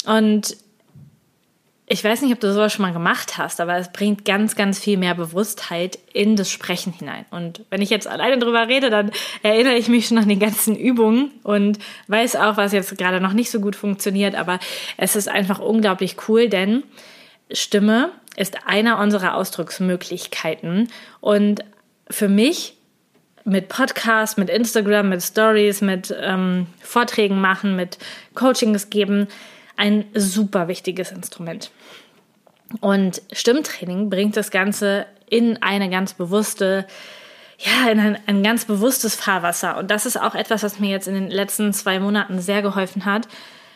und 0.06 0.56
ich 1.88 2.04
weiß 2.04 2.22
nicht, 2.22 2.32
ob 2.32 2.38
du 2.38 2.52
sowas 2.52 2.72
schon 2.72 2.84
mal 2.84 2.92
gemacht 2.92 3.36
hast, 3.36 3.60
aber 3.60 3.76
es 3.76 3.90
bringt 3.90 4.24
ganz, 4.24 4.54
ganz 4.54 4.78
viel 4.78 4.96
mehr 4.96 5.16
Bewusstheit 5.16 5.98
in 6.12 6.36
das 6.36 6.52
Sprechen 6.52 6.92
hinein. 6.92 7.24
Und 7.32 7.64
wenn 7.68 7.82
ich 7.82 7.90
jetzt 7.90 8.06
alleine 8.06 8.38
drüber 8.38 8.68
rede, 8.68 8.90
dann 8.90 9.10
erinnere 9.42 9.74
ich 9.74 9.88
mich 9.88 10.06
schon 10.06 10.18
an 10.18 10.28
die 10.28 10.38
ganzen 10.38 10.76
Übungen 10.76 11.32
und 11.42 11.80
weiß 12.06 12.36
auch, 12.36 12.56
was 12.56 12.70
jetzt 12.70 12.96
gerade 12.96 13.20
noch 13.20 13.32
nicht 13.32 13.50
so 13.50 13.58
gut 13.58 13.74
funktioniert. 13.74 14.36
Aber 14.36 14.60
es 14.96 15.16
ist 15.16 15.28
einfach 15.28 15.58
unglaublich 15.58 16.14
cool, 16.28 16.48
denn 16.48 16.84
Stimme 17.50 18.12
ist 18.36 18.68
einer 18.68 19.00
unserer 19.00 19.34
Ausdrucksmöglichkeiten. 19.34 20.90
Und 21.20 21.64
für 22.08 22.28
mich 22.28 22.76
mit 23.44 23.68
Podcast, 23.68 24.38
mit 24.38 24.48
Instagram, 24.48 25.10
mit 25.10 25.22
Stories, 25.22 25.80
mit 25.80 26.14
ähm, 26.18 26.66
Vorträgen 26.80 27.40
machen, 27.40 27.76
mit 27.76 27.98
Coachings 28.34 28.90
geben, 28.90 29.28
ein 29.76 30.06
super 30.14 30.68
wichtiges 30.68 31.12
Instrument. 31.12 31.70
Und 32.80 33.22
Stimmtraining 33.32 34.08
bringt 34.08 34.36
das 34.36 34.50
Ganze 34.50 35.06
in 35.28 35.62
eine 35.62 35.90
ganz 35.90 36.14
bewusste, 36.14 36.86
ja, 37.58 37.90
in 37.90 38.00
ein, 38.00 38.18
ein 38.26 38.42
ganz 38.42 38.64
bewusstes 38.64 39.14
Fahrwasser. 39.14 39.76
Und 39.76 39.90
das 39.90 40.06
ist 40.06 40.20
auch 40.20 40.34
etwas, 40.34 40.62
was 40.62 40.80
mir 40.80 40.90
jetzt 40.90 41.06
in 41.06 41.14
den 41.14 41.30
letzten 41.30 41.72
zwei 41.72 42.00
Monaten 42.00 42.40
sehr 42.40 42.62
geholfen 42.62 43.04
hat, 43.04 43.28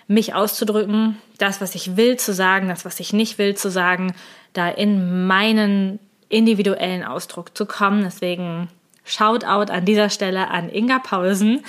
mich 0.07 0.35
auszudrücken, 0.35 1.19
das, 1.37 1.61
was 1.61 1.75
ich 1.75 1.97
will 1.97 2.17
zu 2.17 2.33
sagen, 2.33 2.69
das, 2.69 2.87
was 2.87 2.99
ich 2.99 3.13
nicht 3.13 3.37
will 3.39 3.55
zu 3.55 3.71
sagen, 3.71 4.15
da 4.55 4.69
in 4.69 5.27
meinen 5.27 5.99
individuellen 6.31 7.05
Ausdruck 7.05 7.57
zu 7.57 7.67
kommen. 7.67 8.03
Deswegen 8.03 8.69
Shoutout 9.09 9.73
an 9.73 9.85
dieser 9.85 10.11
Stelle 10.11 10.49
an 10.49 10.71
Inga 10.71 10.99
Paulsen, 10.99 11.65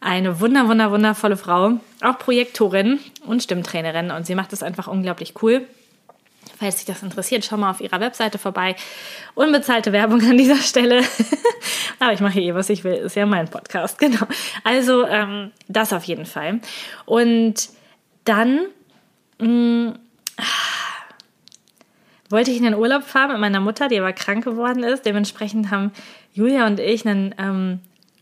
eine 0.00 0.40
wunder, 0.40 0.68
wunder, 0.68 0.90
wundervolle 0.90 1.36
Frau, 1.36 1.80
auch 2.02 2.18
Projektorin 2.18 3.00
und 3.26 3.42
Stimmtrainerin 3.42 4.10
und 4.10 4.26
sie 4.26 4.34
macht 4.34 4.52
das 4.52 4.62
einfach 4.62 4.86
unglaublich 4.86 5.34
cool. 5.42 5.66
Falls 6.58 6.76
dich 6.76 6.84
das 6.84 7.02
interessiert, 7.02 7.44
schau 7.44 7.56
mal 7.56 7.70
auf 7.70 7.80
ihrer 7.80 8.00
Webseite 8.00 8.38
vorbei. 8.38 8.76
Unbezahlte 9.34 9.92
Werbung 9.92 10.20
an 10.22 10.38
dieser 10.38 10.56
Stelle. 10.56 11.02
Aber 11.98 12.12
ich 12.12 12.20
mache 12.20 12.40
eh, 12.40 12.54
was 12.54 12.68
ich 12.70 12.84
will. 12.84 12.94
Ist 12.94 13.16
ja 13.16 13.26
mein 13.26 13.48
Podcast, 13.48 13.98
genau. 13.98 14.26
Also 14.62 15.06
ähm, 15.06 15.52
das 15.68 15.92
auf 15.92 16.04
jeden 16.04 16.26
Fall. 16.26 16.60
Und 17.06 17.70
dann 18.24 18.60
mh, 19.38 19.48
mm, 19.48 19.98
wollte 22.30 22.50
ich 22.50 22.58
in 22.58 22.64
den 22.64 22.74
Urlaub 22.74 23.04
fahren 23.04 23.32
mit 23.32 23.40
meiner 23.40 23.60
Mutter, 23.60 23.88
die 23.88 23.98
aber 23.98 24.12
krank 24.12 24.44
geworden 24.44 24.82
ist. 24.82 25.06
Dementsprechend 25.06 25.70
haben 25.70 25.92
Julia 26.34 26.66
und 26.66 26.80
ich 26.80 27.06
einen 27.06 27.32
ähm, 27.38 27.78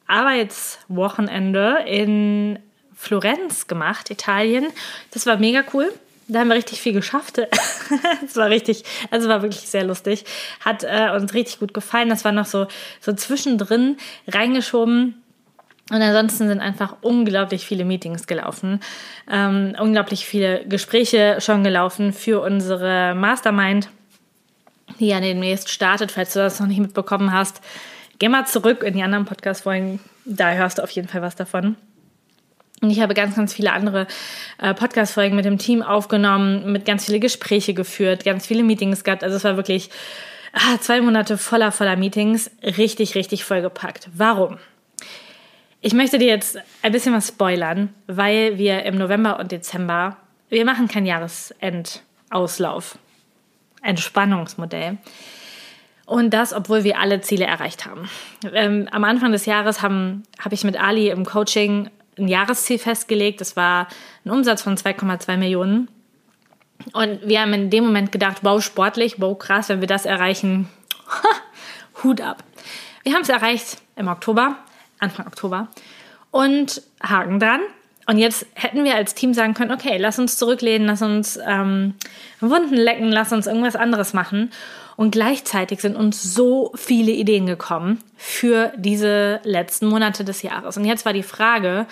Arbeitswochenende 0.06 1.78
in 1.86 2.58
Florenz 2.94 3.66
gemacht, 3.66 4.10
Italien. 4.10 4.66
Das 5.12 5.24
war 5.24 5.38
mega 5.38 5.64
cool. 5.72 5.90
Da 6.28 6.40
haben 6.40 6.48
wir 6.48 6.54
richtig 6.54 6.80
viel 6.80 6.92
geschafft. 6.92 7.40
Es 8.24 8.36
war 8.36 8.48
richtig, 8.48 8.84
also 9.10 9.28
war 9.28 9.42
wirklich 9.42 9.68
sehr 9.68 9.84
lustig. 9.84 10.24
Hat 10.60 10.82
äh, 10.82 11.10
uns 11.14 11.34
richtig 11.34 11.58
gut 11.58 11.74
gefallen. 11.74 12.08
Das 12.08 12.24
war 12.24 12.32
noch 12.32 12.46
so, 12.46 12.66
so 13.00 13.12
zwischendrin 13.12 13.98
reingeschoben. 14.28 15.22
Und 15.90 16.00
ansonsten 16.00 16.48
sind 16.48 16.60
einfach 16.60 16.96
unglaublich 17.02 17.66
viele 17.66 17.84
Meetings 17.84 18.26
gelaufen, 18.26 18.80
ähm, 19.30 19.74
unglaublich 19.78 20.24
viele 20.24 20.64
Gespräche 20.64 21.38
schon 21.40 21.64
gelaufen 21.64 22.14
für 22.14 22.40
unsere 22.40 23.14
Mastermind, 23.14 23.90
die 25.00 25.08
ja 25.08 25.20
demnächst 25.20 25.68
startet, 25.68 26.12
falls 26.12 26.32
du 26.32 26.38
das 26.38 26.60
noch 26.60 26.66
nicht 26.66 26.80
mitbekommen 26.80 27.32
hast. 27.32 27.60
Geh 28.22 28.28
mal 28.28 28.46
zurück 28.46 28.84
in 28.84 28.94
die 28.94 29.02
anderen 29.02 29.24
Podcast-Folgen, 29.24 29.98
da 30.24 30.52
hörst 30.52 30.78
du 30.78 30.84
auf 30.84 30.90
jeden 30.90 31.08
Fall 31.08 31.22
was 31.22 31.34
davon. 31.34 31.74
Und 32.80 32.90
ich 32.90 33.00
habe 33.00 33.14
ganz, 33.14 33.34
ganz 33.34 33.52
viele 33.52 33.72
andere 33.72 34.06
äh, 34.58 34.74
Podcast-Folgen 34.74 35.34
mit 35.34 35.44
dem 35.44 35.58
Team 35.58 35.82
aufgenommen, 35.82 36.70
mit 36.70 36.84
ganz 36.84 37.04
viele 37.04 37.18
Gespräche 37.18 37.74
geführt, 37.74 38.24
ganz 38.24 38.46
viele 38.46 38.62
Meetings 38.62 39.02
gehabt. 39.02 39.24
Also 39.24 39.34
es 39.34 39.42
war 39.42 39.56
wirklich 39.56 39.90
ah, 40.52 40.78
zwei 40.78 41.00
Monate 41.00 41.36
voller, 41.36 41.72
voller 41.72 41.96
Meetings, 41.96 42.48
richtig, 42.62 43.16
richtig 43.16 43.42
vollgepackt. 43.42 44.08
Warum? 44.14 44.58
Ich 45.80 45.92
möchte 45.92 46.18
dir 46.18 46.28
jetzt 46.28 46.60
ein 46.82 46.92
bisschen 46.92 47.14
was 47.14 47.26
spoilern, 47.26 47.92
weil 48.06 48.56
wir 48.56 48.84
im 48.84 48.98
November 48.98 49.40
und 49.40 49.50
Dezember, 49.50 50.16
wir 50.48 50.64
machen 50.64 50.86
keinen 50.86 51.06
Jahresendauslauf, 51.06 52.98
Entspannungsmodell. 53.82 54.98
Und 56.12 56.28
das, 56.34 56.52
obwohl 56.52 56.84
wir 56.84 56.98
alle 56.98 57.22
Ziele 57.22 57.46
erreicht 57.46 57.86
haben. 57.86 58.06
Ähm, 58.52 58.86
am 58.92 59.02
Anfang 59.02 59.32
des 59.32 59.46
Jahres 59.46 59.80
habe 59.80 60.20
hab 60.38 60.52
ich 60.52 60.62
mit 60.62 60.78
Ali 60.78 61.08
im 61.08 61.24
Coaching 61.24 61.88
ein 62.18 62.28
Jahresziel 62.28 62.78
festgelegt. 62.78 63.40
Das 63.40 63.56
war 63.56 63.88
ein 64.26 64.30
Umsatz 64.30 64.60
von 64.60 64.76
2,2 64.76 65.38
Millionen. 65.38 65.88
Und 66.92 67.26
wir 67.26 67.40
haben 67.40 67.54
in 67.54 67.70
dem 67.70 67.84
Moment 67.84 68.12
gedacht, 68.12 68.40
wow, 68.42 68.62
sportlich, 68.62 69.22
wow, 69.22 69.38
krass, 69.38 69.70
wenn 69.70 69.80
wir 69.80 69.88
das 69.88 70.04
erreichen, 70.04 70.68
Hut 72.02 72.20
ab. 72.20 72.44
Wir 73.04 73.14
haben 73.14 73.22
es 73.22 73.30
erreicht 73.30 73.78
im 73.96 74.08
Oktober, 74.08 74.56
Anfang 74.98 75.26
Oktober. 75.26 75.68
Und 76.30 76.82
Haken 77.02 77.40
dran. 77.40 77.62
Und 78.06 78.18
jetzt 78.18 78.44
hätten 78.52 78.84
wir 78.84 78.96
als 78.96 79.14
Team 79.14 79.32
sagen 79.32 79.54
können, 79.54 79.72
okay, 79.72 79.96
lass 79.96 80.18
uns 80.18 80.36
zurücklehnen, 80.36 80.88
lass 80.88 81.00
uns 81.00 81.38
ähm, 81.42 81.94
Wunden 82.40 82.74
lecken, 82.74 83.10
lass 83.10 83.32
uns 83.32 83.46
irgendwas 83.46 83.76
anderes 83.76 84.12
machen. 84.12 84.50
Und 84.96 85.10
gleichzeitig 85.10 85.80
sind 85.80 85.96
uns 85.96 86.22
so 86.22 86.72
viele 86.74 87.12
Ideen 87.12 87.46
gekommen 87.46 87.98
für 88.16 88.72
diese 88.76 89.40
letzten 89.44 89.86
Monate 89.86 90.24
des 90.24 90.42
Jahres. 90.42 90.76
Und 90.76 90.84
jetzt 90.84 91.04
war 91.04 91.12
die 91.12 91.22
Frage, 91.22 91.86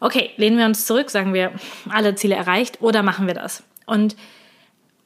okay, 0.00 0.30
lehnen 0.36 0.58
wir 0.58 0.66
uns 0.66 0.86
zurück, 0.86 1.10
sagen 1.10 1.34
wir, 1.34 1.52
alle 1.88 2.14
Ziele 2.14 2.36
erreicht 2.36 2.80
oder 2.80 3.02
machen 3.02 3.26
wir 3.26 3.34
das? 3.34 3.62
Und, 3.86 4.16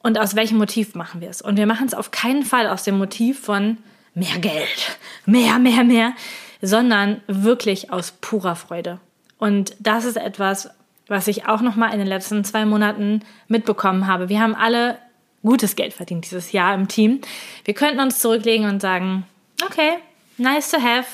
und 0.01 0.19
aus 0.19 0.35
welchem 0.35 0.57
Motiv 0.57 0.95
machen 0.95 1.21
wir 1.21 1.29
es? 1.29 1.41
Und 1.41 1.57
wir 1.57 1.65
machen 1.65 1.87
es 1.87 1.93
auf 1.93 2.11
keinen 2.11 2.43
Fall 2.43 2.67
aus 2.67 2.83
dem 2.83 2.97
Motiv 2.97 3.39
von 3.39 3.77
mehr 4.13 4.37
Geld, 4.39 4.97
mehr, 5.25 5.59
mehr, 5.59 5.83
mehr, 5.83 6.13
sondern 6.61 7.21
wirklich 7.27 7.91
aus 7.91 8.11
purer 8.11 8.55
Freude. 8.55 8.99
Und 9.37 9.75
das 9.79 10.05
ist 10.05 10.17
etwas, 10.17 10.69
was 11.07 11.27
ich 11.27 11.47
auch 11.47 11.61
noch 11.61 11.75
mal 11.75 11.91
in 11.91 11.99
den 11.99 12.07
letzten 12.07 12.43
zwei 12.43 12.65
Monaten 12.65 13.21
mitbekommen 13.47 14.07
habe. 14.07 14.29
Wir 14.29 14.39
haben 14.39 14.55
alle 14.55 14.97
gutes 15.43 15.75
Geld 15.75 15.93
verdient 15.93 16.25
dieses 16.25 16.51
Jahr 16.51 16.73
im 16.73 16.87
Team. 16.87 17.21
Wir 17.65 17.73
könnten 17.73 17.99
uns 17.99 18.19
zurücklegen 18.19 18.67
und 18.67 18.81
sagen, 18.81 19.25
okay, 19.65 19.97
nice 20.37 20.71
to 20.71 20.81
have. 20.81 21.05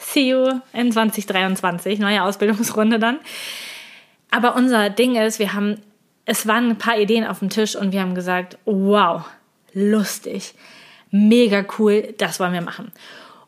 See 0.00 0.30
you 0.30 0.60
in 0.72 0.92
2023, 0.92 1.98
neue 1.98 2.22
Ausbildungsrunde 2.22 3.00
dann. 3.00 3.18
Aber 4.30 4.54
unser 4.54 4.90
Ding 4.90 5.16
ist, 5.16 5.38
wir 5.38 5.54
haben, 5.54 5.80
es 6.24 6.46
waren 6.46 6.70
ein 6.70 6.78
paar 6.78 6.98
Ideen 6.98 7.26
auf 7.26 7.40
dem 7.40 7.50
Tisch 7.50 7.74
und 7.74 7.92
wir 7.92 8.00
haben 8.00 8.14
gesagt, 8.14 8.58
wow, 8.64 9.24
lustig, 9.72 10.54
mega 11.10 11.64
cool, 11.78 12.14
das 12.18 12.38
wollen 12.38 12.52
wir 12.52 12.60
machen. 12.60 12.92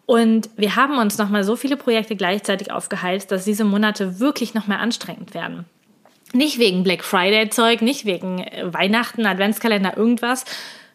Und 0.06 0.50
wir 0.56 0.74
haben 0.74 0.98
uns 0.98 1.18
nochmal 1.18 1.44
so 1.44 1.54
viele 1.54 1.76
Projekte 1.76 2.16
gleichzeitig 2.16 2.72
aufgeheizt, 2.72 3.30
dass 3.30 3.44
diese 3.44 3.64
Monate 3.64 4.18
wirklich 4.18 4.54
noch 4.54 4.66
mehr 4.66 4.80
anstrengend 4.80 5.34
werden. 5.34 5.66
Nicht 6.32 6.58
wegen 6.58 6.84
Black 6.84 7.02
Friday 7.02 7.50
Zeug, 7.50 7.82
nicht 7.82 8.04
wegen 8.04 8.38
äh, 8.38 8.72
Weihnachten, 8.72 9.26
Adventskalender, 9.26 9.96
irgendwas, 9.96 10.44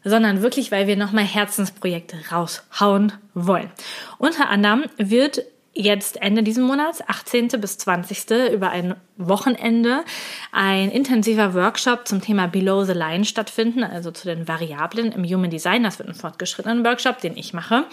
sondern 0.04 0.42
wirklich, 0.42 0.72
weil 0.72 0.88
wir 0.88 0.96
nochmal 0.96 1.26
Herzensprojekte 1.26 2.18
raushauen 2.32 3.12
wollen. 3.34 3.72
Unter 4.18 4.50
anderem 4.50 4.86
wird 4.98 5.44
jetzt 5.76 6.22
Ende 6.22 6.42
diesen 6.42 6.64
Monats, 6.64 7.02
18. 7.06 7.50
bis 7.60 7.78
20. 7.78 8.54
über 8.54 8.70
ein 8.70 8.96
Wochenende 9.18 10.04
ein 10.52 10.90
intensiver 10.90 11.54
Workshop 11.54 12.08
zum 12.08 12.22
Thema 12.22 12.48
Below 12.48 12.86
the 12.86 12.94
Line 12.94 13.26
stattfinden, 13.26 13.84
also 13.84 14.12
zu 14.12 14.28
den 14.28 14.48
Variablen 14.48 15.12
im 15.12 15.26
Human 15.26 15.50
Design. 15.50 15.84
Das 15.84 16.00
wird 16.00 16.08
ein 16.08 16.16
fortgeschrittenen 16.16 16.86
Workshop, 16.86 17.20
den 17.20 17.36
ich 17.36 17.54
mache. 17.54 17.84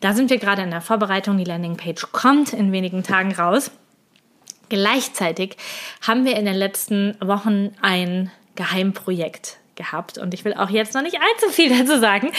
Da 0.00 0.14
sind 0.14 0.30
wir 0.30 0.38
gerade 0.38 0.62
in 0.62 0.70
der 0.70 0.80
Vorbereitung. 0.80 1.36
Die 1.36 1.44
Landingpage 1.44 2.10
kommt 2.12 2.54
in 2.54 2.72
wenigen 2.72 3.02
Tagen 3.02 3.32
raus. 3.34 3.70
Gleichzeitig 4.68 5.56
haben 6.06 6.24
wir 6.24 6.36
in 6.36 6.44
den 6.44 6.56
letzten 6.56 7.16
Wochen 7.20 7.74
ein 7.80 8.30
Geheimprojekt 8.56 9.58
gehabt 9.76 10.18
und 10.18 10.34
ich 10.34 10.44
will 10.44 10.54
auch 10.54 10.70
jetzt 10.70 10.94
noch 10.94 11.02
nicht 11.02 11.18
allzu 11.20 11.50
viel 11.50 11.76
dazu 11.76 12.00
sagen, 12.00 12.32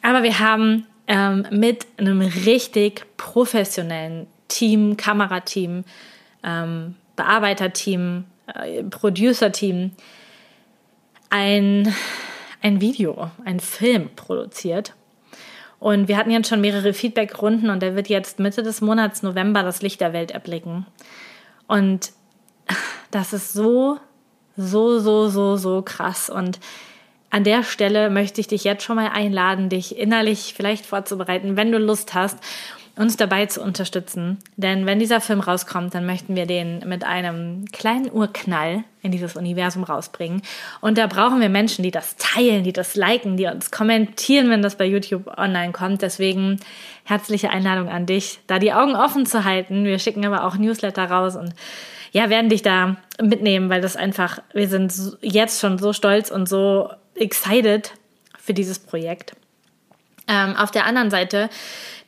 aber 0.00 0.22
wir 0.22 0.38
haben 0.38 0.86
ähm, 1.08 1.46
mit 1.50 1.86
einem 1.98 2.20
richtig 2.20 3.04
professionellen 3.16 4.26
Team, 4.48 4.96
Kamerateam, 4.96 5.84
ähm, 6.44 6.96
Bearbeiterteam, 7.16 8.24
äh, 8.46 8.82
Producerteam 8.84 9.92
ein, 11.30 11.94
ein 12.60 12.80
Video, 12.80 13.30
ein 13.44 13.60
Film 13.60 14.10
produziert. 14.14 14.94
Und 15.78 16.06
wir 16.06 16.16
hatten 16.16 16.30
jetzt 16.30 16.48
schon 16.48 16.60
mehrere 16.60 16.92
Feedbackrunden 16.92 17.70
und 17.70 17.82
der 17.82 17.96
wird 17.96 18.08
jetzt 18.08 18.38
Mitte 18.38 18.62
des 18.62 18.80
Monats 18.80 19.22
November 19.22 19.64
das 19.64 19.82
Licht 19.82 20.00
der 20.00 20.12
Welt 20.12 20.30
erblicken. 20.30 20.86
Und 21.72 22.12
das 23.10 23.32
ist 23.32 23.54
so, 23.54 23.96
so, 24.58 24.98
so, 24.98 25.30
so, 25.30 25.56
so 25.56 25.80
krass. 25.80 26.28
Und 26.28 26.60
an 27.30 27.44
der 27.44 27.62
Stelle 27.62 28.10
möchte 28.10 28.42
ich 28.42 28.46
dich 28.46 28.62
jetzt 28.62 28.84
schon 28.84 28.96
mal 28.96 29.08
einladen, 29.08 29.70
dich 29.70 29.96
innerlich 29.96 30.52
vielleicht 30.54 30.84
vorzubereiten, 30.84 31.56
wenn 31.56 31.72
du 31.72 31.78
Lust 31.78 32.12
hast. 32.12 32.36
Uns 33.02 33.16
dabei 33.16 33.46
zu 33.46 33.60
unterstützen. 33.60 34.38
Denn 34.56 34.86
wenn 34.86 35.00
dieser 35.00 35.20
Film 35.20 35.40
rauskommt, 35.40 35.92
dann 35.94 36.06
möchten 36.06 36.36
wir 36.36 36.46
den 36.46 36.88
mit 36.88 37.04
einem 37.04 37.64
kleinen 37.72 38.10
Urknall 38.10 38.84
in 39.02 39.10
dieses 39.10 39.36
Universum 39.36 39.82
rausbringen. 39.82 40.42
Und 40.80 40.98
da 40.98 41.08
brauchen 41.08 41.40
wir 41.40 41.48
Menschen, 41.48 41.82
die 41.82 41.90
das 41.90 42.16
teilen, 42.16 42.62
die 42.62 42.72
das 42.72 42.94
liken, 42.94 43.36
die 43.36 43.46
uns 43.46 43.72
kommentieren, 43.72 44.48
wenn 44.50 44.62
das 44.62 44.76
bei 44.76 44.86
YouTube 44.86 45.26
online 45.36 45.72
kommt. 45.72 46.00
Deswegen 46.02 46.60
herzliche 47.02 47.50
Einladung 47.50 47.88
an 47.88 48.06
dich, 48.06 48.38
da 48.46 48.60
die 48.60 48.72
Augen 48.72 48.94
offen 48.94 49.26
zu 49.26 49.42
halten. 49.44 49.84
Wir 49.84 49.98
schicken 49.98 50.24
aber 50.24 50.44
auch 50.44 50.56
Newsletter 50.56 51.10
raus 51.10 51.34
und 51.34 51.52
ja, 52.12 52.30
werden 52.30 52.50
dich 52.50 52.62
da 52.62 52.96
mitnehmen, 53.20 53.68
weil 53.68 53.80
das 53.80 53.96
einfach, 53.96 54.38
wir 54.52 54.68
sind 54.68 54.94
jetzt 55.22 55.60
schon 55.60 55.78
so 55.78 55.92
stolz 55.92 56.30
und 56.30 56.48
so 56.48 56.90
excited 57.16 57.92
für 58.38 58.54
dieses 58.54 58.78
Projekt. 58.78 59.34
Ähm, 60.28 60.56
auf 60.56 60.70
der 60.70 60.86
anderen 60.86 61.10
Seite, 61.10 61.50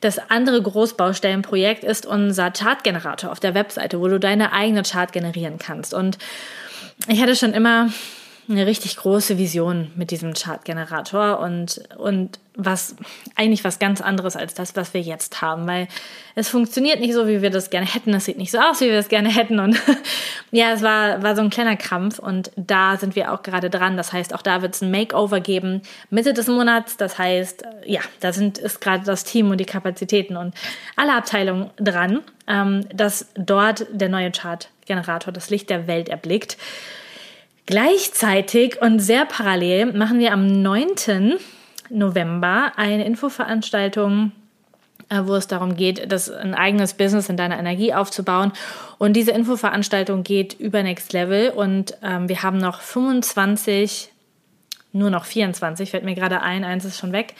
das 0.01 0.19
andere 0.29 0.61
Großbaustellenprojekt 0.61 1.83
ist 1.83 2.05
unser 2.05 2.51
Chartgenerator 2.51 3.31
auf 3.31 3.39
der 3.39 3.53
Webseite, 3.53 3.99
wo 3.99 4.07
du 4.07 4.19
deine 4.19 4.53
eigene 4.53 4.83
Chart 4.83 5.11
generieren 5.11 5.57
kannst. 5.57 5.93
Und 5.93 6.17
ich 7.07 7.21
hatte 7.21 7.35
schon 7.35 7.53
immer 7.53 7.89
eine 8.47 8.65
richtig 8.65 8.97
große 8.97 9.37
Vision 9.37 9.91
mit 9.95 10.11
diesem 10.11 10.33
Chartgenerator 10.33 11.39
und, 11.39 11.81
und 11.97 12.39
was 12.55 12.95
eigentlich 13.35 13.63
was 13.63 13.79
ganz 13.79 14.01
anderes 14.01 14.35
als 14.35 14.53
das, 14.53 14.75
was 14.75 14.93
wir 14.93 15.01
jetzt 15.01 15.41
haben, 15.41 15.67
weil 15.67 15.87
es 16.35 16.49
funktioniert 16.49 16.99
nicht 16.99 17.13
so, 17.13 17.27
wie 17.27 17.41
wir 17.41 17.49
das 17.49 17.69
gerne 17.69 17.85
hätten. 17.85 18.13
Es 18.13 18.25
sieht 18.25 18.37
nicht 18.37 18.51
so 18.51 18.59
aus, 18.59 18.81
wie 18.81 18.85
wir 18.85 18.99
es 18.99 19.09
gerne 19.09 19.29
hätten. 19.29 19.59
Und 19.59 19.77
ja, 20.51 20.71
es 20.73 20.81
war, 20.81 21.23
war 21.23 21.35
so 21.35 21.41
ein 21.41 21.49
kleiner 21.49 21.75
Krampf 21.75 22.19
und 22.19 22.51
da 22.55 22.97
sind 22.97 23.15
wir 23.15 23.33
auch 23.33 23.43
gerade 23.43 23.69
dran. 23.69 23.97
Das 23.97 24.13
heißt, 24.13 24.33
auch 24.33 24.41
da 24.41 24.61
wird 24.61 24.75
es 24.75 24.81
ein 24.81 24.91
Makeover 24.91 25.39
geben 25.39 25.81
Mitte 26.09 26.33
des 26.33 26.47
Monats. 26.47 26.97
Das 26.97 27.17
heißt, 27.17 27.63
ja, 27.85 28.01
da 28.19 28.31
sind, 28.31 28.57
ist 28.57 28.79
gerade 28.79 29.03
das 29.05 29.23
Team 29.23 29.51
und 29.51 29.57
die 29.57 29.65
Kapazitäten 29.65 30.37
und 30.37 30.53
alle 30.95 31.13
Abteilungen 31.13 31.71
dran, 31.77 32.21
ähm, 32.47 32.85
dass 32.93 33.27
dort 33.35 33.87
der 33.91 34.09
neue 34.09 34.31
Chartgenerator 34.31 35.33
das 35.33 35.49
Licht 35.49 35.69
der 35.69 35.87
Welt 35.87 36.09
erblickt. 36.09 36.57
Gleichzeitig 37.65 38.81
und 38.81 38.99
sehr 38.99 39.25
parallel 39.25 39.93
machen 39.93 40.19
wir 40.19 40.33
am 40.33 40.45
9. 40.45 41.39
November 41.89 42.73
eine 42.75 43.05
Infoveranstaltung, 43.05 44.31
äh, 45.09 45.21
wo 45.23 45.33
es 45.35 45.47
darum 45.47 45.75
geht, 45.75 46.11
das 46.11 46.29
ein 46.29 46.53
eigenes 46.53 46.93
Business 46.93 47.27
in 47.27 47.37
deiner 47.37 47.57
Energie 47.57 47.93
aufzubauen. 47.93 48.51
Und 48.99 49.13
diese 49.13 49.31
Infoveranstaltung 49.31 50.23
geht 50.23 50.53
über 50.53 50.83
Next 50.83 51.11
Level 51.13 51.49
und 51.49 51.97
ähm, 52.03 52.29
wir 52.29 52.43
haben 52.43 52.59
noch 52.59 52.81
25, 52.81 54.11
nur 54.93 55.09
noch 55.09 55.25
24, 55.25 55.89
fällt 55.89 56.05
mir 56.05 56.15
gerade 56.15 56.41
ein, 56.41 56.63
eins 56.63 56.85
ist 56.85 56.99
schon 56.99 57.13
weg. 57.13 57.33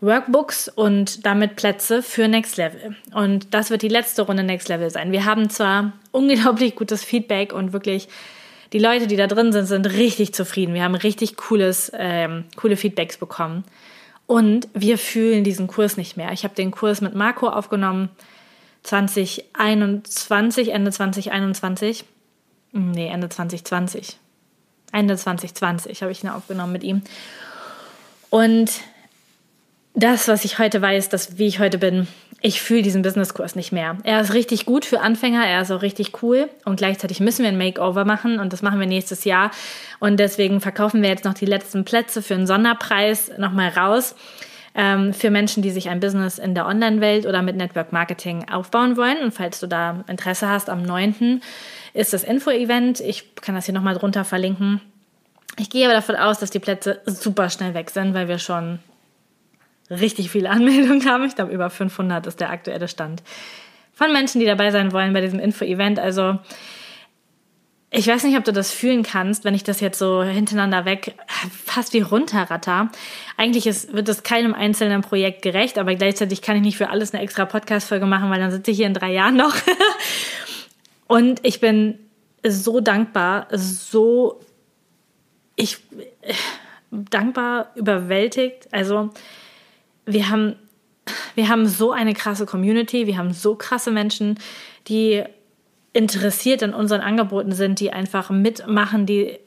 Workbooks 0.00 0.66
und 0.66 1.24
damit 1.24 1.54
Plätze 1.54 2.02
für 2.02 2.26
Next 2.26 2.56
Level. 2.56 2.96
Und 3.14 3.54
das 3.54 3.70
wird 3.70 3.82
die 3.82 3.88
letzte 3.88 4.22
Runde 4.22 4.42
Next 4.42 4.68
Level 4.68 4.90
sein. 4.90 5.12
Wir 5.12 5.24
haben 5.24 5.48
zwar 5.48 5.92
unglaublich 6.10 6.74
gutes 6.74 7.04
Feedback 7.04 7.52
und 7.52 7.72
wirklich 7.72 8.08
die 8.72 8.78
Leute, 8.78 9.06
die 9.06 9.16
da 9.16 9.26
drin 9.26 9.52
sind, 9.52 9.66
sind 9.66 9.86
richtig 9.86 10.34
zufrieden. 10.34 10.74
Wir 10.74 10.82
haben 10.82 10.94
richtig 10.94 11.36
cooles, 11.36 11.92
ähm, 11.94 12.44
coole 12.56 12.76
Feedbacks 12.76 13.18
bekommen. 13.18 13.64
Und 14.26 14.68
wir 14.72 14.98
fühlen 14.98 15.44
diesen 15.44 15.66
Kurs 15.66 15.96
nicht 15.96 16.16
mehr. 16.16 16.32
Ich 16.32 16.44
habe 16.44 16.54
den 16.54 16.70
Kurs 16.70 17.00
mit 17.00 17.14
Marco 17.14 17.48
aufgenommen 17.48 18.08
2021, 18.84 20.72
Ende 20.72 20.90
2021. 20.90 22.04
Nee, 22.72 23.08
Ende 23.08 23.28
2020. 23.28 24.16
Ende 24.92 25.16
2020 25.16 26.02
habe 26.02 26.12
ich 26.12 26.24
ihn 26.24 26.30
aufgenommen 26.30 26.72
mit 26.72 26.82
ihm. 26.82 27.02
Und 28.30 28.70
das, 29.94 30.28
was 30.28 30.44
ich 30.44 30.58
heute 30.58 30.80
weiß, 30.80 31.08
dass 31.08 31.38
wie 31.38 31.46
ich 31.46 31.58
heute 31.58 31.78
bin, 31.78 32.08
ich 32.40 32.60
fühle 32.60 32.82
diesen 32.82 33.02
Businesskurs 33.02 33.54
nicht 33.54 33.72
mehr. 33.72 33.98
Er 34.02 34.20
ist 34.20 34.34
richtig 34.34 34.66
gut 34.66 34.84
für 34.84 35.00
Anfänger, 35.00 35.46
er 35.46 35.62
ist 35.62 35.70
auch 35.70 35.82
richtig 35.82 36.22
cool 36.22 36.48
und 36.64 36.76
gleichzeitig 36.76 37.20
müssen 37.20 37.42
wir 37.42 37.50
ein 37.50 37.58
Makeover 37.58 38.04
machen 38.04 38.40
und 38.40 38.52
das 38.52 38.62
machen 38.62 38.80
wir 38.80 38.86
nächstes 38.86 39.24
Jahr 39.24 39.52
und 40.00 40.18
deswegen 40.18 40.60
verkaufen 40.60 41.02
wir 41.02 41.08
jetzt 41.08 41.24
noch 41.24 41.34
die 41.34 41.46
letzten 41.46 41.84
Plätze 41.84 42.20
für 42.20 42.34
einen 42.34 42.48
Sonderpreis 42.48 43.30
nochmal 43.38 43.68
raus 43.68 44.16
ähm, 44.74 45.12
für 45.12 45.30
Menschen, 45.30 45.62
die 45.62 45.70
sich 45.70 45.88
ein 45.88 46.00
Business 46.00 46.38
in 46.38 46.54
der 46.54 46.66
Online-Welt 46.66 47.26
oder 47.26 47.42
mit 47.42 47.56
Network 47.56 47.92
Marketing 47.92 48.48
aufbauen 48.48 48.96
wollen 48.96 49.18
und 49.22 49.32
falls 49.32 49.60
du 49.60 49.68
da 49.68 50.04
Interesse 50.08 50.48
hast, 50.48 50.68
am 50.68 50.82
9. 50.82 51.42
ist 51.92 52.12
das 52.12 52.24
Info-Event. 52.24 53.00
Ich 53.00 53.36
kann 53.36 53.54
das 53.54 53.66
hier 53.66 53.74
nochmal 53.74 53.94
drunter 53.94 54.24
verlinken. 54.24 54.80
Ich 55.58 55.70
gehe 55.70 55.84
aber 55.84 55.94
davon 55.94 56.16
aus, 56.16 56.38
dass 56.38 56.50
die 56.50 56.60
Plätze 56.60 57.02
super 57.04 57.50
schnell 57.50 57.74
weg 57.74 57.90
sind, 57.90 58.14
weil 58.14 58.26
wir 58.26 58.38
schon 58.38 58.78
richtig 60.00 60.30
viele 60.30 60.50
Anmeldungen 60.50 61.08
haben. 61.08 61.24
Ich 61.24 61.34
glaube, 61.34 61.52
über 61.52 61.70
500 61.70 62.26
ist 62.26 62.40
der 62.40 62.50
aktuelle 62.50 62.88
Stand 62.88 63.22
von 63.94 64.12
Menschen, 64.12 64.40
die 64.40 64.46
dabei 64.46 64.70
sein 64.70 64.92
wollen 64.92 65.12
bei 65.12 65.20
diesem 65.20 65.38
Info-Event. 65.38 65.98
Also 65.98 66.38
ich 67.94 68.06
weiß 68.06 68.24
nicht, 68.24 68.38
ob 68.38 68.44
du 68.44 68.52
das 68.52 68.72
fühlen 68.72 69.02
kannst, 69.02 69.44
wenn 69.44 69.54
ich 69.54 69.64
das 69.64 69.80
jetzt 69.80 69.98
so 69.98 70.22
hintereinander 70.22 70.86
weg 70.86 71.14
fast 71.50 71.92
wie 71.92 72.00
runterratter. 72.00 72.90
Eigentlich 73.36 73.66
ist, 73.66 73.92
wird 73.92 74.08
es 74.08 74.22
keinem 74.22 74.54
einzelnen 74.54 75.02
Projekt 75.02 75.42
gerecht, 75.42 75.76
aber 75.76 75.94
gleichzeitig 75.94 76.40
kann 76.40 76.56
ich 76.56 76.62
nicht 76.62 76.78
für 76.78 76.88
alles 76.88 77.12
eine 77.12 77.22
extra 77.22 77.44
Podcast-Folge 77.44 78.06
machen, 78.06 78.30
weil 78.30 78.40
dann 78.40 78.50
sitze 78.50 78.70
ich 78.70 78.78
hier 78.78 78.86
in 78.86 78.94
drei 78.94 79.12
Jahren 79.12 79.36
noch. 79.36 79.54
Und 81.06 81.40
ich 81.44 81.60
bin 81.60 81.98
so 82.42 82.80
dankbar, 82.80 83.46
so 83.52 84.40
ich 85.54 85.76
dankbar, 86.90 87.72
überwältigt. 87.74 88.68
Also 88.72 89.10
wir 90.06 90.28
haben, 90.28 90.56
wir 91.34 91.48
haben 91.48 91.66
so 91.66 91.92
eine 91.92 92.14
krasse 92.14 92.46
Community, 92.46 93.06
wir 93.06 93.16
haben 93.16 93.32
so 93.32 93.54
krasse 93.54 93.90
Menschen, 93.90 94.38
die 94.88 95.22
interessiert 95.92 96.62
an 96.62 96.74
unseren 96.74 97.00
Angeboten 97.00 97.52
sind, 97.52 97.80
die 97.80 97.92
einfach 97.92 98.30
mitmachen, 98.30 99.06
die 99.06 99.38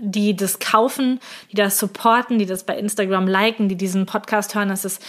die 0.00 0.34
das 0.34 0.58
kaufen, 0.58 1.20
die 1.50 1.56
das 1.56 1.78
supporten, 1.78 2.38
die 2.38 2.46
das 2.46 2.64
bei 2.64 2.76
Instagram 2.76 3.26
liken, 3.26 3.68
die 3.68 3.76
diesen 3.76 4.06
Podcast 4.06 4.54
hören. 4.54 4.68
Das 4.68 4.84
ist, 4.84 5.00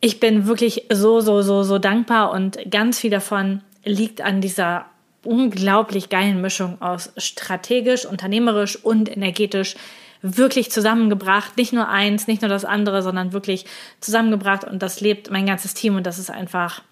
ich 0.00 0.20
bin 0.20 0.46
wirklich 0.46 0.86
so, 0.92 1.20
so, 1.20 1.42
so, 1.42 1.62
so 1.62 1.78
dankbar 1.78 2.32
und 2.32 2.58
ganz 2.70 2.98
viel 2.98 3.10
davon 3.10 3.62
liegt 3.84 4.20
an 4.20 4.40
dieser 4.40 4.86
unglaublich 5.24 6.08
geilen 6.08 6.40
Mischung 6.40 6.80
aus 6.80 7.12
strategisch, 7.16 8.06
unternehmerisch 8.06 8.76
und 8.76 9.14
energetisch 9.14 9.76
wirklich 10.22 10.70
zusammengebracht. 10.70 11.56
Nicht 11.56 11.72
nur 11.72 11.88
eins, 11.88 12.26
nicht 12.26 12.42
nur 12.42 12.48
das 12.48 12.64
andere, 12.64 13.02
sondern 13.02 13.32
wirklich 13.32 13.66
zusammengebracht 14.00 14.64
und 14.64 14.82
das 14.82 15.00
lebt 15.00 15.30
mein 15.30 15.46
ganzes 15.46 15.74
Team 15.74 15.96
und 15.96 16.06
das 16.06 16.18
ist 16.18 16.30
einfach 16.30 16.82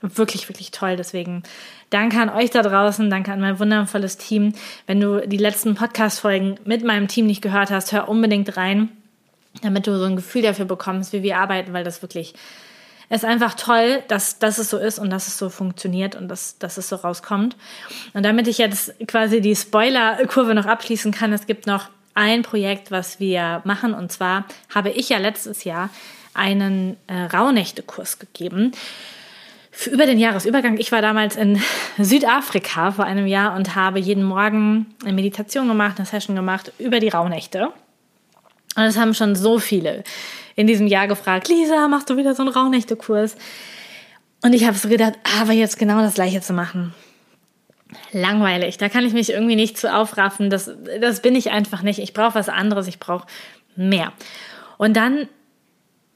wirklich, 0.00 0.48
wirklich 0.48 0.70
toll. 0.70 0.96
Deswegen 0.96 1.42
danke 1.90 2.20
an 2.20 2.30
euch 2.30 2.50
da 2.50 2.62
draußen, 2.62 3.10
danke 3.10 3.32
an 3.32 3.40
mein 3.40 3.58
wundervolles 3.58 4.16
Team. 4.16 4.52
Wenn 4.86 5.00
du 5.00 5.26
die 5.26 5.36
letzten 5.36 5.74
Podcast-Folgen 5.74 6.60
mit 6.64 6.84
meinem 6.84 7.08
Team 7.08 7.26
nicht 7.26 7.42
gehört 7.42 7.70
hast, 7.70 7.92
hör 7.92 8.08
unbedingt 8.08 8.56
rein, 8.56 8.90
damit 9.62 9.86
du 9.86 9.98
so 9.98 10.04
ein 10.04 10.16
Gefühl 10.16 10.42
dafür 10.42 10.66
bekommst, 10.66 11.12
wie 11.12 11.22
wir 11.22 11.38
arbeiten, 11.38 11.72
weil 11.72 11.84
das 11.84 12.02
wirklich 12.02 12.34
ist 13.10 13.24
einfach 13.24 13.54
toll, 13.54 14.02
dass, 14.08 14.38
dass 14.38 14.58
es 14.58 14.68
so 14.68 14.76
ist 14.76 14.98
und 14.98 15.08
dass 15.10 15.28
es 15.28 15.38
so 15.38 15.48
funktioniert 15.48 16.14
und 16.14 16.28
dass, 16.28 16.58
dass 16.58 16.76
es 16.76 16.90
so 16.90 16.96
rauskommt. 16.96 17.56
Und 18.12 18.22
damit 18.22 18.48
ich 18.48 18.58
jetzt 18.58 18.94
quasi 19.06 19.40
die 19.40 19.56
Spoiler-Kurve 19.56 20.54
noch 20.54 20.66
abschließen 20.66 21.10
kann, 21.10 21.32
es 21.32 21.46
gibt 21.46 21.66
noch 21.66 21.88
ein 22.18 22.42
Projekt, 22.42 22.90
was 22.90 23.20
wir 23.20 23.62
machen. 23.64 23.94
Und 23.94 24.10
zwar 24.10 24.44
habe 24.74 24.90
ich 24.90 25.08
ja 25.08 25.18
letztes 25.18 25.62
Jahr 25.62 25.88
einen 26.34 26.96
äh, 27.06 27.14
Rauhnächte-Kurs 27.14 28.18
gegeben. 28.18 28.72
Für 29.70 29.90
über 29.90 30.06
den 30.06 30.18
Jahresübergang. 30.18 30.78
Ich 30.78 30.90
war 30.90 31.00
damals 31.00 31.36
in 31.36 31.62
Südafrika 31.98 32.90
vor 32.90 33.04
einem 33.04 33.28
Jahr 33.28 33.54
und 33.54 33.76
habe 33.76 34.00
jeden 34.00 34.24
Morgen 34.24 34.86
eine 35.04 35.12
Meditation 35.12 35.68
gemacht, 35.68 35.98
eine 35.98 36.06
Session 36.06 36.34
gemacht 36.34 36.72
über 36.78 36.98
die 36.98 37.08
Rauhnächte. 37.08 37.72
Und 38.74 38.82
es 38.82 38.98
haben 38.98 39.14
schon 39.14 39.36
so 39.36 39.60
viele 39.60 40.02
in 40.56 40.66
diesem 40.66 40.88
Jahr 40.88 41.06
gefragt, 41.06 41.48
Lisa, 41.48 41.86
machst 41.86 42.10
du 42.10 42.16
wieder 42.16 42.34
so 42.34 42.42
einen 42.42 42.52
Rauhnächte-Kurs? 42.52 43.36
Und 44.42 44.52
ich 44.52 44.64
habe 44.64 44.76
so 44.76 44.88
gedacht, 44.88 45.14
aber 45.40 45.52
jetzt 45.52 45.78
genau 45.78 46.00
das 46.00 46.14
gleiche 46.14 46.40
zu 46.40 46.52
machen 46.52 46.92
langweilig. 48.12 48.78
Da 48.78 48.88
kann 48.88 49.04
ich 49.04 49.12
mich 49.12 49.30
irgendwie 49.30 49.56
nicht 49.56 49.78
zu 49.78 49.94
aufraffen. 49.94 50.50
Das, 50.50 50.70
das 51.00 51.22
bin 51.22 51.34
ich 51.34 51.50
einfach 51.50 51.82
nicht. 51.82 51.98
Ich 51.98 52.12
brauche 52.12 52.34
was 52.34 52.48
anderes. 52.48 52.86
Ich 52.88 52.98
brauche 52.98 53.26
mehr. 53.76 54.12
Und 54.76 54.96
dann 54.96 55.28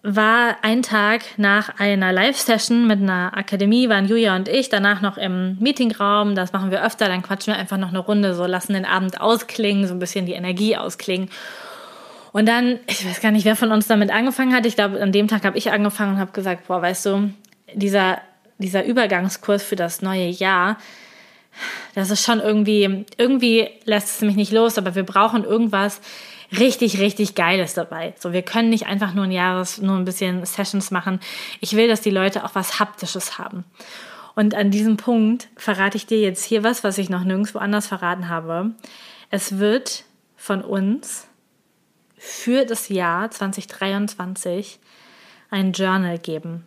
war 0.02 0.56
ein 0.62 0.82
Tag 0.82 1.22
nach 1.36 1.78
einer 1.78 2.12
Live-Session 2.12 2.88
mit 2.88 3.00
einer 3.00 3.36
Akademie, 3.36 3.88
waren 3.88 4.08
Julia 4.08 4.34
und 4.34 4.48
ich 4.48 4.68
danach 4.68 5.00
noch 5.00 5.16
im 5.16 5.56
Meetingraum. 5.60 6.34
Das 6.34 6.52
machen 6.52 6.72
wir 6.72 6.84
öfter. 6.84 7.06
Dann 7.06 7.22
quatschen 7.22 7.54
wir 7.54 7.60
einfach 7.60 7.78
noch 7.78 7.90
eine 7.90 8.00
Runde, 8.00 8.34
so 8.34 8.44
lassen 8.46 8.72
den 8.72 8.84
Abend 8.84 9.20
ausklingen, 9.20 9.86
so 9.86 9.94
ein 9.94 10.00
bisschen 10.00 10.26
die 10.26 10.32
Energie 10.32 10.76
ausklingen. 10.76 11.30
Und 12.32 12.46
dann, 12.46 12.80
ich 12.86 13.06
weiß 13.06 13.20
gar 13.20 13.30
nicht, 13.30 13.44
wer 13.44 13.56
von 13.56 13.70
uns 13.70 13.86
damit 13.86 14.10
angefangen 14.10 14.54
hat. 14.54 14.66
Ich 14.66 14.74
glaube, 14.74 15.00
an 15.00 15.12
dem 15.12 15.28
Tag 15.28 15.44
habe 15.44 15.56
ich 15.56 15.70
angefangen 15.70 16.14
und 16.14 16.20
habe 16.20 16.32
gesagt, 16.32 16.66
boah, 16.66 16.82
weißt 16.82 17.06
du, 17.06 17.30
dieser, 17.74 18.20
dieser 18.58 18.84
Übergangskurs 18.84 19.62
für 19.62 19.76
das 19.76 20.02
neue 20.02 20.26
Jahr, 20.26 20.78
das 21.94 22.10
ist 22.10 22.24
schon 22.24 22.40
irgendwie, 22.40 23.04
irgendwie 23.18 23.68
lässt 23.84 24.08
es 24.08 24.20
mich 24.22 24.36
nicht 24.36 24.52
los, 24.52 24.78
aber 24.78 24.94
wir 24.94 25.04
brauchen 25.04 25.44
irgendwas 25.44 26.00
richtig, 26.58 26.98
richtig 26.98 27.34
Geiles 27.34 27.74
dabei. 27.74 28.14
So, 28.18 28.32
wir 28.32 28.42
können 28.42 28.70
nicht 28.70 28.86
einfach 28.86 29.14
nur 29.14 29.24
ein 29.24 29.32
Jahres, 29.32 29.80
nur 29.80 29.96
ein 29.96 30.04
bisschen 30.04 30.44
Sessions 30.44 30.90
machen. 30.90 31.20
Ich 31.60 31.74
will, 31.74 31.88
dass 31.88 32.00
die 32.00 32.10
Leute 32.10 32.44
auch 32.44 32.54
was 32.54 32.78
Haptisches 32.78 33.38
haben. 33.38 33.64
Und 34.34 34.54
an 34.54 34.70
diesem 34.70 34.96
Punkt 34.96 35.48
verrate 35.56 35.96
ich 35.96 36.06
dir 36.06 36.20
jetzt 36.20 36.44
hier 36.44 36.64
was, 36.64 36.84
was 36.84 36.98
ich 36.98 37.10
noch 37.10 37.24
nirgendwo 37.24 37.58
anders 37.58 37.86
verraten 37.86 38.28
habe. 38.28 38.72
Es 39.30 39.58
wird 39.58 40.04
von 40.36 40.62
uns 40.62 41.26
für 42.16 42.64
das 42.64 42.88
Jahr 42.88 43.30
2023 43.30 44.78
ein 45.50 45.72
Journal 45.72 46.18
geben. 46.18 46.64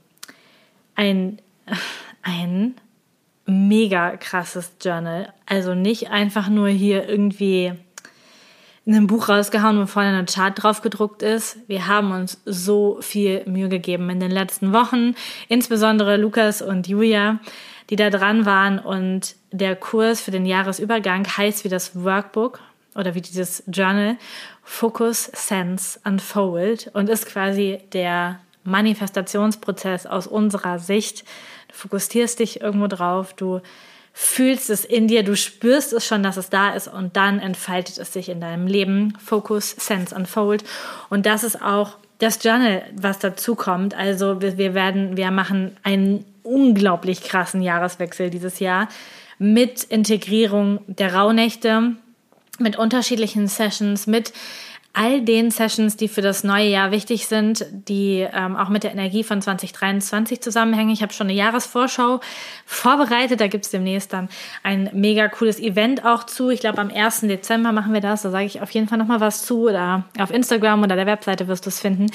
Ein, 0.95 1.41
ein 2.21 2.76
mega 3.45 4.17
krasses 4.17 4.73
Journal. 4.81 5.34
Also 5.45 5.75
nicht 5.75 6.10
einfach 6.10 6.49
nur 6.49 6.67
hier 6.69 7.08
irgendwie 7.08 7.73
in 8.86 8.93
ein 8.93 9.08
Buch 9.08 9.29
rausgehauen, 9.29 9.79
wo 9.79 9.86
vorne 9.88 10.10
eine 10.10 10.25
Chart 10.25 10.53
drauf 10.62 10.81
gedruckt 10.81 11.23
ist. 11.23 11.58
Wir 11.67 11.88
haben 11.88 12.12
uns 12.12 12.41
so 12.45 12.99
viel 13.01 13.43
Mühe 13.45 13.67
gegeben 13.67 14.10
in 14.10 14.19
den 14.19 14.31
letzten 14.31 14.73
Wochen, 14.73 15.15
insbesondere 15.47 16.17
Lukas 16.17 16.62
und 16.62 16.88
Julia, 16.88 17.39
die 17.89 17.95
da 17.95 18.12
dran 18.12 18.45
waren. 18.45 18.77
Und 18.77 19.36
der 19.51 19.75
Kurs 19.75 20.21
für 20.21 20.31
den 20.31 20.45
Jahresübergang 20.45 21.25
heißt 21.25 21.63
wie 21.63 21.69
das 21.69 22.03
Workbook 22.03 22.60
oder 22.93 23.15
wie 23.15 23.21
dieses 23.21 23.63
Journal 23.67 24.17
Focus, 24.63 25.31
Sense, 25.34 25.99
Unfold 26.03 26.89
und 26.93 27.10
ist 27.10 27.25
quasi 27.25 27.79
der 27.93 28.39
Manifestationsprozess 28.63 30.05
aus 30.05 30.27
unserer 30.27 30.79
Sicht. 30.79 31.23
Fokussierst 31.76 32.40
dich 32.40 32.62
irgendwo 32.62 32.88
drauf, 32.88 33.34
du 33.34 33.62
fühlst 34.14 34.70
es 34.70 34.86
in 34.86 35.08
dir, 35.08 35.24
du 35.24 35.36
spürst 35.36 35.92
es 35.92 36.06
schon, 36.06 36.24
dass 36.24 36.38
es 36.38 36.50
da 36.50 36.70
ist 36.74 36.88
und 36.88 37.18
dann 37.18 37.40
entfaltet 37.40 37.98
es 37.98 38.14
sich 38.14 38.30
in 38.30 38.40
deinem 38.40 38.66
Leben. 38.66 39.14
Focus, 39.24 39.72
Sense, 39.72 40.16
Unfold. 40.16 40.64
Und 41.10 41.26
das 41.26 41.44
ist 41.44 41.62
auch 41.62 41.98
das 42.20 42.42
Journal, 42.42 42.84
was 42.96 43.20
dazu 43.20 43.56
kommt. 43.56 43.94
Also 43.94 44.42
wir 44.42 44.74
werden, 44.74 45.18
wir 45.18 45.32
machen 45.32 45.76
einen 45.84 46.24
unglaublich 46.44 47.24
krassen 47.24 47.62
Jahreswechsel 47.62 48.30
dieses 48.30 48.60
Jahr 48.60 48.88
mit 49.38 49.84
Integrierung 49.84 50.80
der 50.88 51.14
Rauhnächte, 51.14 51.96
mit 52.58 52.78
unterschiedlichen 52.78 53.48
Sessions, 53.48 54.08
mit 54.08 54.32
all 54.95 55.21
den 55.21 55.51
Sessions, 55.51 55.97
die 55.97 56.08
für 56.08 56.21
das 56.21 56.45
neue 56.45 56.69
Jahr 56.69 56.89
wichtig 56.91 57.27
sind, 57.27 57.65
die 57.71 58.25
ähm, 58.34 58.55
auch 58.55 58.69
mit 58.69 58.84
der 58.84 58.91
Energie 58.91 59.23
von 59.23 59.41
2023 59.41 60.41
zusammenhängen. 60.41 60.91
Ich 60.91 61.01
habe 61.01 61.12
schon 61.12 61.27
eine 61.27 61.36
Jahresvorschau 61.38 62.21
vorbereitet. 62.65 63.41
Da 63.41 63.47
gibt 63.47 63.65
es 63.65 63.71
demnächst 63.71 64.13
dann 64.13 64.29
ein 64.63 64.89
mega 64.93 65.27
cooles 65.27 65.60
Event 65.60 66.05
auch 66.05 66.23
zu. 66.23 66.49
Ich 66.49 66.62
glaube, 66.62 66.77
am 66.77 66.89
1. 66.89 67.21
Dezember 67.21 67.73
machen 67.73 67.93
wir 67.93 67.99
das. 67.99 68.21
Da 68.21 68.31
sage 68.31 68.45
ich 68.45 68.62
auf 68.62 68.71
jeden 68.71 68.88
Fall 68.88 68.97
nochmal 68.97 69.19
was 69.19 69.45
zu. 69.45 69.67
Oder 69.67 70.05
auf 70.17 70.31
Instagram 70.31 70.81
oder 70.84 70.95
der 70.95 71.05
Webseite 71.05 71.49
wirst 71.49 71.65
du 71.65 71.69
es 71.69 71.81
finden. 71.81 72.08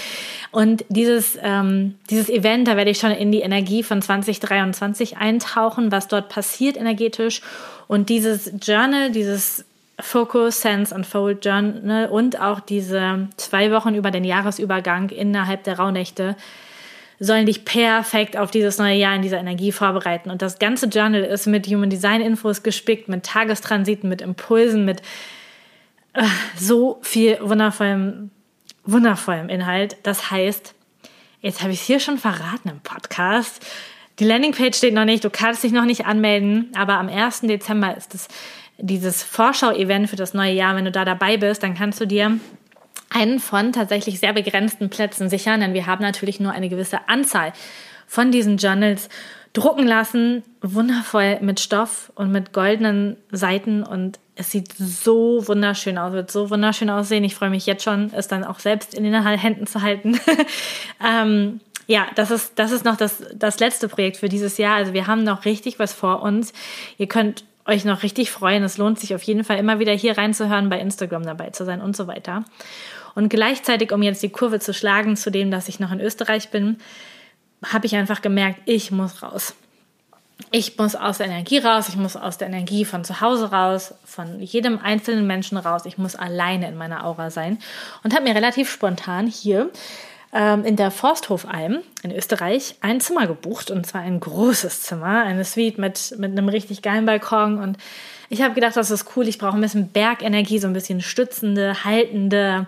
Und 0.51 0.85
dieses, 0.89 1.39
ähm, 1.43 1.97
dieses 2.09 2.31
Event, 2.31 2.67
da 2.67 2.77
werde 2.77 2.91
ich 2.91 2.99
schon 2.99 3.11
in 3.11 3.31
die 3.31 3.41
Energie 3.41 3.83
von 3.83 4.01
2023 4.01 5.19
eintauchen, 5.19 5.93
was 5.93 6.09
dort 6.09 6.31
passiert 6.31 6.79
energetisch. 6.79 7.43
Und 7.89 8.09
dieses 8.09 8.53
Journal, 8.63 9.11
dieses 9.11 9.67
Focus, 10.03 10.61
Sense 10.61 10.95
Unfold 10.95 11.45
Journal 11.45 12.09
und 12.09 12.41
auch 12.41 12.61
diese 12.61 13.29
zwei 13.37 13.71
Wochen 13.71 13.95
über 13.95 14.11
den 14.11 14.25
Jahresübergang 14.25 15.11
innerhalb 15.11 15.65
der 15.65 15.79
Rauhnächte 15.79 16.37
sollen 17.23 17.45
dich 17.45 17.67
perfekt 17.67 18.39
auf 18.39 18.51
dieses 18.51 18.79
neue 18.79 18.97
Jahr 18.97 19.15
in 19.15 19.21
dieser 19.21 19.39
Energie 19.39 19.73
vorbereiten. 19.73 20.31
Und 20.31 20.41
das 20.41 20.59
ganze 20.59 20.87
Journal 20.87 21.23
ist 21.23 21.47
mit 21.47 21.67
Human 21.67 21.91
Design 21.91 22.23
Infos 22.23 22.63
gespickt, 22.63 23.09
mit 23.09 23.25
Tagestransiten, 23.25 24.09
mit 24.09 24.23
Impulsen, 24.23 24.87
mit 24.87 25.03
äh, 26.15 26.25
so 26.57 26.99
viel 27.03 27.39
wundervollem, 27.43 28.31
wundervollem 28.85 29.51
Inhalt. 29.51 29.99
Das 30.03 30.31
heißt, 30.31 30.75
jetzt 31.43 31.61
habe 31.61 31.73
ich 31.73 31.81
es 31.81 31.87
hier 31.87 32.01
schon 32.01 32.17
verraten 32.17 32.71
im 32.71 32.81
Podcast. 32.81 33.65
Die 34.19 34.25
Landingpage 34.25 34.77
steht 34.77 34.95
noch 34.95 35.05
nicht, 35.05 35.23
du 35.23 35.31
kannst 35.31 35.63
dich 35.63 35.73
noch 35.73 35.85
nicht 35.85 36.07
anmelden, 36.07 36.73
aber 36.75 36.95
am 36.95 37.09
1. 37.09 37.43
Dezember 37.43 37.97
ist 37.97 38.15
es 38.15 38.29
dieses 38.81 39.23
Vorschau-Event 39.23 40.09
für 40.09 40.17
das 40.17 40.35
neue 40.35 40.53
Jahr, 40.53 40.77
wenn 40.77 40.85
du 40.85 40.91
da 40.91 41.05
dabei 41.05 41.37
bist, 41.37 41.63
dann 41.63 41.75
kannst 41.75 42.01
du 42.01 42.07
dir 42.07 42.39
einen 43.11 43.41
von 43.41 43.73
tatsächlich 43.73 44.21
sehr 44.21 44.33
begrenzten 44.33 44.89
Plätzen 44.89 45.29
sichern, 45.29 45.61
denn 45.61 45.75
wir 45.75 45.87
haben 45.87 46.03
natürlich 46.03 46.41
nur 46.41 46.53
eine 46.53 46.69
gewisse 46.69 47.09
Anzahl 47.09 47.53
von 48.07 48.31
diesen 48.31 48.57
Journals 48.57 49.09
drucken 49.53 49.87
lassen, 49.87 50.45
wundervoll 50.61 51.39
mit 51.41 51.59
Stoff 51.59 52.13
und 52.15 52.31
mit 52.31 52.53
goldenen 52.53 53.17
Seiten 53.33 53.83
und 53.83 54.19
es 54.37 54.53
sieht 54.53 54.73
so 54.73 55.47
wunderschön 55.47 55.99
aus, 55.99 56.13
wird 56.13 56.31
so 56.31 56.51
wunderschön 56.51 56.89
aussehen. 56.89 57.25
Ich 57.25 57.35
freue 57.35 57.51
mich 57.51 57.67
jetzt 57.67 57.83
schon, 57.83 58.11
es 58.15 58.29
dann 58.29 58.45
auch 58.45 58.59
selbst 58.59 58.95
in 58.95 59.05
den 59.05 59.15
Händen 59.23 59.67
zu 59.67 59.83
halten. 59.83 60.19
ähm, 61.07 61.61
ja, 61.87 62.07
das 62.15 62.31
ist, 62.31 62.59
das 62.59 62.71
ist 62.71 62.85
noch 62.85 62.97
das, 62.97 63.23
das 63.35 63.59
letzte 63.59 63.89
Projekt 63.89 64.17
für 64.17 64.29
dieses 64.29 64.57
Jahr. 64.57 64.77
Also 64.77 64.95
wir 64.95 65.09
haben 65.09 65.25
noch 65.25 65.45
richtig 65.45 65.79
was 65.79 65.93
vor 65.93 66.23
uns. 66.23 66.53
Ihr 66.97 67.09
könnt 67.09 67.45
euch 67.67 67.85
noch 67.85 68.03
richtig 68.03 68.31
freuen. 68.31 68.63
Es 68.63 68.79
lohnt 68.79 68.99
sich 68.99 69.15
auf 69.15 69.23
jeden 69.23 69.45
Fall 69.45 69.59
immer 69.59 69.79
wieder 69.79 69.93
hier 69.93 70.17
reinzuhören, 70.17 70.69
bei 70.69 70.81
Instagram 70.81 71.25
dabei 71.25 71.51
zu 71.51 71.65
sein 71.65 71.81
und 71.81 71.97
so 71.97 72.07
weiter. 72.07 72.45
Und 73.15 73.29
gleichzeitig, 73.29 73.93
um 73.93 74.03
jetzt 74.03 74.23
die 74.23 74.31
Kurve 74.31 74.61
zu 74.61 74.73
schlagen 74.73 75.17
zu 75.17 75.31
dem, 75.31 75.51
dass 75.51 75.69
ich 75.69 75.81
noch 75.81 75.93
in 75.93 76.01
Österreich 76.01 76.51
bin, 76.51 76.79
habe 77.65 77.87
ich 77.87 77.97
einfach 77.97 78.23
gemerkt, 78.23 78.61
ich 78.65 78.91
muss 78.91 79.23
raus. 79.23 79.55
Ich 80.53 80.79
muss 80.79 80.97
aus 80.97 81.19
der 81.19 81.27
Energie 81.27 81.59
raus, 81.59 81.89
ich 81.89 81.97
muss 81.97 82.17
aus 82.17 82.39
der 82.39 82.49
Energie 82.49 82.85
von 82.85 83.05
zu 83.05 83.21
Hause 83.21 83.51
raus, 83.51 83.95
von 84.05 84.41
jedem 84.41 84.79
einzelnen 84.79 85.27
Menschen 85.27 85.59
raus. 85.59 85.83
Ich 85.85 85.99
muss 85.99 86.17
alleine 86.17 86.67
in 86.69 86.77
meiner 86.77 87.05
Aura 87.05 87.31
sein 87.31 87.59
und 88.03 88.15
habe 88.15 88.25
mir 88.25 88.35
relativ 88.35 88.71
spontan 88.71 89.27
hier 89.27 89.71
ähm, 90.33 90.65
in 90.65 90.77
der 90.77 90.91
Forsthofalm 90.91 91.81
in 92.03 92.13
Österreich 92.13 92.77
ein 92.81 93.01
Zimmer 93.01 93.27
gebucht 93.27 93.71
und 93.71 93.87
zwar 93.87 94.03
ein 94.03 94.21
großes 94.21 94.83
Zimmer, 94.83 95.23
eine 95.25 95.45
Suite 95.45 95.79
mit, 95.79 96.15
mit 96.19 96.31
einem 96.31 96.49
richtig 96.49 96.83
geilen 96.83 97.07
Balkon. 97.07 97.59
Und 97.59 97.79
ich 98.29 98.43
habe 98.43 98.55
gedacht, 98.55 98.77
das 98.77 98.91
ist 98.91 99.07
cool, 99.17 99.27
ich 99.27 99.39
brauche 99.39 99.57
ein 99.57 99.61
bisschen 99.61 99.89
Bergenergie, 99.89 100.59
so 100.59 100.69
ein 100.69 100.73
bisschen 100.73 101.01
stützende, 101.01 101.85
haltende, 101.85 102.67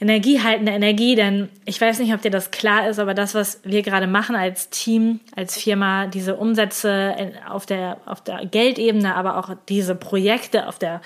energiehaltende 0.00 0.72
Energie, 0.72 1.14
denn 1.14 1.48
ich 1.64 1.80
weiß 1.80 1.98
nicht, 1.98 2.14
ob 2.14 2.22
dir 2.22 2.30
das 2.30 2.50
klar 2.50 2.88
ist, 2.88 2.98
aber 2.98 3.14
das, 3.14 3.34
was 3.34 3.60
wir 3.64 3.82
gerade 3.82 4.06
machen 4.06 4.36
als 4.36 4.70
Team, 4.70 5.20
als 5.34 5.56
Firma, 5.56 6.06
diese 6.06 6.36
Umsätze 6.36 7.14
auf 7.48 7.66
der, 7.66 7.98
auf 8.06 8.22
der 8.22 8.46
Geldebene, 8.46 9.14
aber 9.14 9.38
auch 9.38 9.56
diese 9.68 9.94
Projekte 9.94 10.68
auf 10.68 10.78
der 10.78 11.00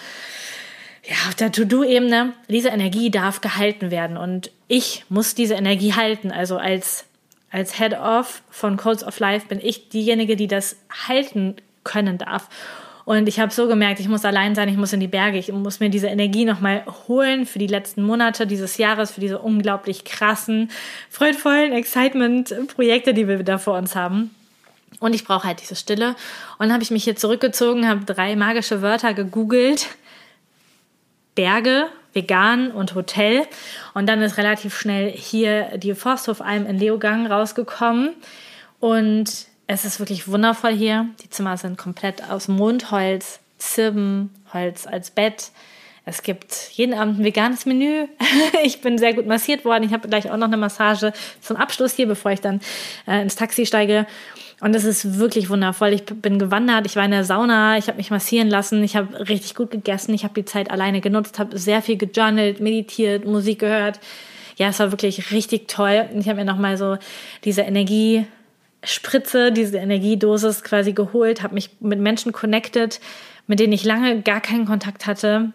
ja, 1.04 1.16
auf 1.28 1.34
der 1.34 1.50
To-Do-Ebene, 1.50 2.32
diese 2.48 2.68
Energie 2.68 3.10
darf 3.10 3.40
gehalten 3.40 3.90
werden 3.90 4.16
und 4.16 4.50
ich 4.68 5.04
muss 5.08 5.34
diese 5.34 5.54
Energie 5.54 5.94
halten. 5.94 6.30
Also 6.30 6.58
als, 6.58 7.04
als 7.50 7.76
Head 7.76 7.94
of 7.98 8.42
von 8.50 8.76
Codes 8.76 9.02
of 9.02 9.18
Life 9.18 9.48
bin 9.48 9.60
ich 9.60 9.88
diejenige, 9.88 10.36
die 10.36 10.46
das 10.46 10.76
halten 11.08 11.56
können 11.82 12.18
darf. 12.18 12.48
Und 13.04 13.28
ich 13.28 13.40
habe 13.40 13.52
so 13.52 13.66
gemerkt, 13.66 13.98
ich 13.98 14.06
muss 14.06 14.24
allein 14.24 14.54
sein, 14.54 14.68
ich 14.68 14.76
muss 14.76 14.92
in 14.92 15.00
die 15.00 15.08
Berge, 15.08 15.36
ich 15.36 15.50
muss 15.50 15.80
mir 15.80 15.90
diese 15.90 16.06
Energie 16.06 16.44
nochmal 16.44 16.84
holen 17.08 17.46
für 17.46 17.58
die 17.58 17.66
letzten 17.66 18.04
Monate 18.04 18.46
dieses 18.46 18.76
Jahres, 18.76 19.10
für 19.10 19.20
diese 19.20 19.40
unglaublich 19.40 20.04
krassen, 20.04 20.70
freudvollen 21.10 21.72
Excitement-Projekte, 21.72 23.12
die 23.12 23.26
wir 23.26 23.42
da 23.42 23.58
vor 23.58 23.76
uns 23.76 23.96
haben. 23.96 24.30
Und 25.00 25.16
ich 25.16 25.24
brauche 25.24 25.48
halt 25.48 25.60
diese 25.60 25.74
Stille. 25.74 26.10
Und 26.10 26.16
dann 26.60 26.72
habe 26.72 26.84
ich 26.84 26.92
mich 26.92 27.02
hier 27.02 27.16
zurückgezogen, 27.16 27.88
habe 27.88 28.04
drei 28.04 28.36
magische 28.36 28.82
Wörter 28.82 29.14
gegoogelt 29.14 29.88
Berge, 31.34 31.88
vegan 32.12 32.70
und 32.70 32.94
Hotel. 32.94 33.46
Und 33.94 34.06
dann 34.08 34.22
ist 34.22 34.38
relativ 34.38 34.78
schnell 34.78 35.10
hier 35.10 35.78
die 35.78 35.94
Forsthofalm 35.94 36.66
in 36.66 36.78
Leogang 36.78 37.26
rausgekommen. 37.26 38.14
Und 38.80 39.46
es 39.66 39.84
ist 39.84 39.98
wirklich 39.98 40.28
wundervoll 40.28 40.72
hier. 40.72 41.06
Die 41.22 41.30
Zimmer 41.30 41.56
sind 41.56 41.78
komplett 41.78 42.28
aus 42.30 42.48
Mondholz, 42.48 43.40
Zirbenholz 43.58 44.86
als 44.86 45.10
Bett. 45.10 45.50
Es 46.04 46.24
gibt 46.24 46.70
jeden 46.72 46.94
Abend 46.94 47.20
ein 47.20 47.24
veganes 47.24 47.64
Menü. 47.64 48.08
ich 48.64 48.80
bin 48.80 48.98
sehr 48.98 49.14
gut 49.14 49.26
massiert 49.26 49.64
worden. 49.64 49.84
Ich 49.84 49.92
habe 49.92 50.08
gleich 50.08 50.28
auch 50.30 50.36
noch 50.36 50.48
eine 50.48 50.56
Massage 50.56 51.12
zum 51.40 51.56
Abschluss 51.56 51.94
hier, 51.94 52.08
bevor 52.08 52.32
ich 52.32 52.40
dann 52.40 52.60
äh, 53.06 53.22
ins 53.22 53.36
Taxi 53.36 53.66
steige. 53.66 54.06
Und 54.60 54.74
es 54.74 54.84
ist 54.84 55.18
wirklich 55.18 55.48
wundervoll. 55.48 55.92
Ich 55.92 56.04
bin 56.04 56.40
gewandert, 56.40 56.86
ich 56.86 56.96
war 56.96 57.04
in 57.04 57.12
der 57.12 57.24
Sauna, 57.24 57.78
ich 57.78 57.86
habe 57.86 57.98
mich 57.98 58.10
massieren 58.10 58.48
lassen, 58.48 58.82
ich 58.82 58.96
habe 58.96 59.28
richtig 59.28 59.54
gut 59.54 59.70
gegessen, 59.70 60.12
ich 60.12 60.24
habe 60.24 60.34
die 60.34 60.44
Zeit 60.44 60.70
alleine 60.72 61.00
genutzt, 61.00 61.38
habe 61.38 61.56
sehr 61.58 61.82
viel 61.82 61.96
gejournalt, 61.96 62.60
meditiert, 62.60 63.24
Musik 63.24 63.60
gehört. 63.60 64.00
Ja, 64.56 64.68
es 64.68 64.80
war 64.80 64.90
wirklich 64.90 65.30
richtig 65.30 65.68
toll. 65.68 66.08
Ich 66.18 66.28
habe 66.28 66.40
mir 66.40 66.44
nochmal 66.44 66.76
so 66.76 66.98
diese 67.44 67.62
Energiespritze, 67.62 69.52
diese 69.52 69.78
Energiedosis 69.78 70.64
quasi 70.64 70.92
geholt, 70.92 71.44
habe 71.44 71.54
mich 71.54 71.70
mit 71.80 72.00
Menschen 72.00 72.32
connected, 72.32 73.00
mit 73.46 73.60
denen 73.60 73.72
ich 73.72 73.84
lange 73.84 74.22
gar 74.22 74.40
keinen 74.40 74.66
Kontakt 74.66 75.06
hatte 75.06 75.52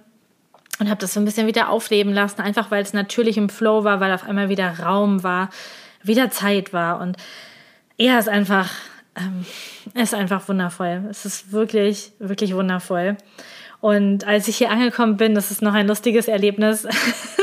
und 0.79 0.89
habe 0.89 0.99
das 0.99 1.13
so 1.13 1.19
ein 1.19 1.25
bisschen 1.25 1.47
wieder 1.47 1.69
aufleben 1.69 2.13
lassen, 2.13 2.41
einfach 2.41 2.71
weil 2.71 2.83
es 2.83 2.93
natürlich 2.93 3.37
im 3.37 3.49
Flow 3.49 3.83
war, 3.83 3.99
weil 3.99 4.11
auf 4.11 4.23
einmal 4.23 4.49
wieder 4.49 4.79
Raum 4.79 5.23
war, 5.23 5.49
wieder 6.03 6.29
Zeit 6.29 6.73
war 6.73 6.99
und 6.99 7.17
er 7.97 8.19
ist 8.19 8.29
einfach 8.29 8.69
ähm, 9.17 9.45
ist 9.93 10.13
einfach 10.13 10.47
wundervoll. 10.47 11.03
Es 11.09 11.25
ist 11.25 11.51
wirklich, 11.51 12.11
wirklich 12.19 12.53
wundervoll. 12.53 13.17
Und 13.79 14.25
als 14.25 14.47
ich 14.47 14.57
hier 14.57 14.71
angekommen 14.71 15.17
bin, 15.17 15.35
das 15.35 15.51
ist 15.51 15.61
noch 15.61 15.73
ein 15.73 15.87
lustiges 15.87 16.27
Erlebnis, 16.27 16.87